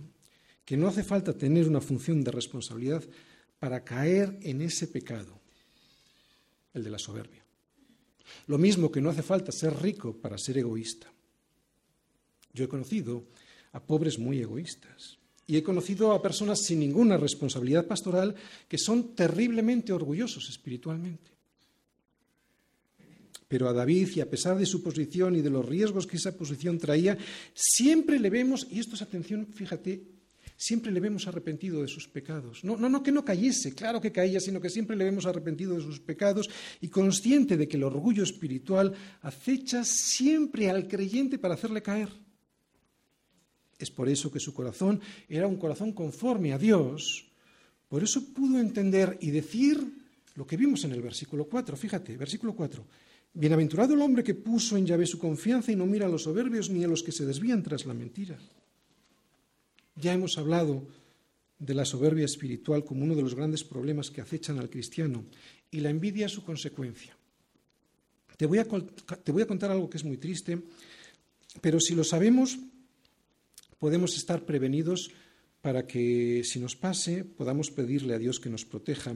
[0.64, 3.03] que no hace falta tener una función de responsabilidad
[3.59, 5.41] para caer en ese pecado,
[6.72, 7.45] el de la soberbia.
[8.47, 11.12] Lo mismo que no hace falta ser rico para ser egoísta.
[12.53, 13.24] Yo he conocido
[13.72, 15.20] a pobres muy egoístas
[15.51, 18.36] Y he conocido a personas sin ninguna responsabilidad pastoral
[18.68, 21.32] que son terriblemente orgullosos espiritualmente.
[23.51, 26.38] Pero a David, y a pesar de su posición y de los riesgos que esa
[26.38, 27.18] posición traía,
[27.53, 30.07] siempre le vemos, y esto es atención, fíjate,
[30.57, 32.62] siempre le vemos arrepentido de sus pecados.
[32.62, 35.74] No, no, no que no cayese, claro que caía, sino que siempre le vemos arrepentido
[35.74, 36.48] de sus pecados
[36.80, 42.11] y consciente de que el orgullo espiritual acecha siempre al creyente para hacerle caer.
[43.80, 47.26] Es por eso que su corazón era un corazón conforme a Dios.
[47.88, 49.82] Por eso pudo entender y decir
[50.36, 51.76] lo que vimos en el versículo 4.
[51.76, 52.86] Fíjate, versículo 4.
[53.32, 56.68] Bienaventurado el hombre que puso en Yahvé su confianza y no mira a los soberbios
[56.70, 58.38] ni a los que se desvían tras la mentira.
[59.94, 60.86] Ya hemos hablado
[61.58, 65.24] de la soberbia espiritual como uno de los grandes problemas que acechan al cristiano
[65.70, 67.16] y la envidia su consecuencia.
[68.36, 70.58] Te voy, a, te voy a contar algo que es muy triste,
[71.60, 72.58] pero si lo sabemos,
[73.78, 75.10] podemos estar prevenidos
[75.60, 79.14] para que, si nos pase, podamos pedirle a Dios que nos proteja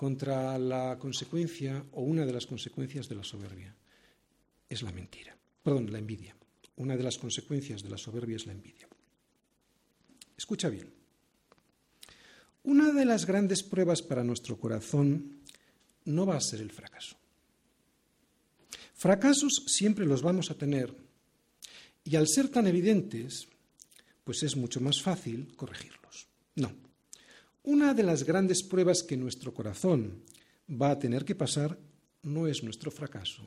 [0.00, 3.76] contra la consecuencia o una de las consecuencias de la soberbia.
[4.66, 5.36] Es la mentira.
[5.62, 6.34] Perdón, la envidia.
[6.76, 8.88] Una de las consecuencias de la soberbia es la envidia.
[10.38, 10.90] Escucha bien.
[12.62, 15.42] Una de las grandes pruebas para nuestro corazón
[16.06, 17.18] no va a ser el fracaso.
[18.94, 20.96] Fracasos siempre los vamos a tener
[22.04, 23.48] y al ser tan evidentes,
[24.24, 26.26] pues es mucho más fácil corregirlos.
[26.54, 26.72] No,
[27.62, 30.22] una de las grandes pruebas que nuestro corazón
[30.70, 31.78] va a tener que pasar
[32.22, 33.46] no es nuestro fracaso,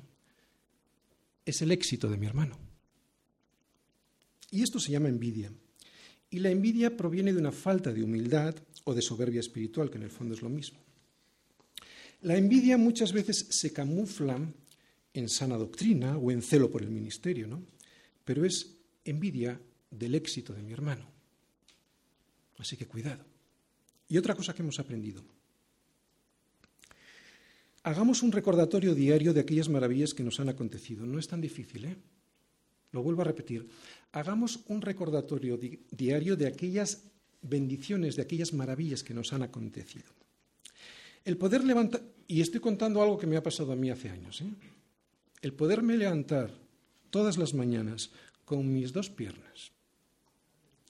[1.45, 2.57] es el éxito de mi hermano.
[4.51, 5.51] Y esto se llama envidia.
[6.29, 10.03] Y la envidia proviene de una falta de humildad o de soberbia espiritual, que en
[10.03, 10.79] el fondo es lo mismo.
[12.21, 14.39] La envidia muchas veces se camufla
[15.13, 17.63] en sana doctrina o en celo por el ministerio, ¿no?
[18.23, 19.59] Pero es envidia
[19.91, 21.05] del éxito de mi hermano.
[22.57, 23.32] Así que cuidado.
[24.13, 25.23] Y otra cosa que hemos aprendido.
[27.81, 31.03] Hagamos un recordatorio diario de aquellas maravillas que nos han acontecido.
[31.07, 31.97] No es tan difícil, ¿eh?
[32.91, 33.67] Lo vuelvo a repetir.
[34.11, 37.09] Hagamos un recordatorio di diario de aquellas
[37.41, 40.13] bendiciones, de aquellas maravillas que nos han acontecido.
[41.25, 44.41] El poder levantar, y estoy contando algo que me ha pasado a mí hace años,
[44.41, 44.53] ¿eh?
[45.41, 46.53] el poderme levantar
[47.09, 48.11] todas las mañanas
[48.45, 49.73] con mis dos piernas,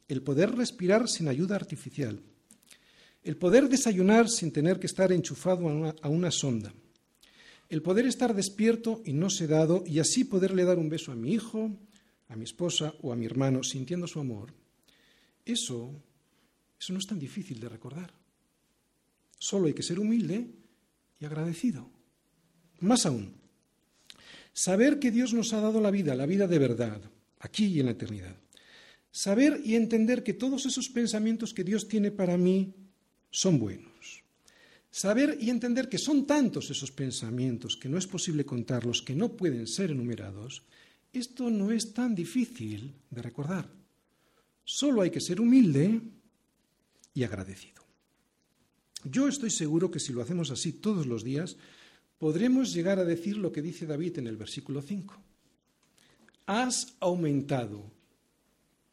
[0.09, 2.19] el poder respirar sin ayuda artificial,
[3.23, 5.67] el poder desayunar sin tener que estar enchufado
[6.01, 6.73] a una, sonda.
[7.69, 11.33] El poder estar despierto y no sedado y así poderle dar un beso a mi
[11.33, 11.71] hijo,
[12.27, 14.53] a mi esposa o a mi hermano sintiendo su amor.
[15.45, 15.91] Eso,
[16.79, 18.13] eso no es tan difícil de recordar.
[19.39, 20.47] Solo hay que ser humilde
[21.19, 21.89] y agradecido.
[22.81, 23.35] Más aún,
[24.51, 27.01] saber que Dios nos ha dado la vida, la vida de verdad,
[27.39, 28.35] aquí y en la eternidad.
[29.11, 32.73] Saber y entender que todos esos pensamientos que Dios tiene para mí
[33.33, 34.21] son buenos.
[34.91, 39.35] Saber y entender que son tantos esos pensamientos que no es posible contarlos, que no
[39.35, 40.61] pueden ser enumerados,
[41.11, 43.67] esto no es tan difícil de recordar.
[44.63, 45.99] Solo hay que ser humilde
[47.15, 47.81] y agradecido.
[49.03, 51.57] Yo estoy seguro que si lo hacemos así todos los días,
[52.19, 55.17] podremos llegar a decir lo que dice David en el versículo 5.
[56.45, 57.91] Has aumentado,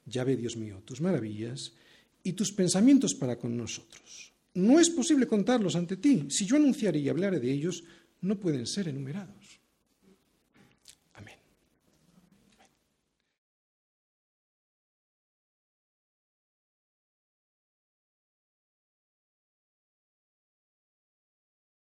[0.07, 1.74] ya ve Dios mío, tus maravillas
[2.22, 4.30] y tus pensamientos para con nosotros.
[4.55, 6.26] No es posible contarlos ante ti.
[6.28, 7.84] Si yo anunciaré y hablaré de ellos,
[8.20, 9.39] no pueden ser enumerados.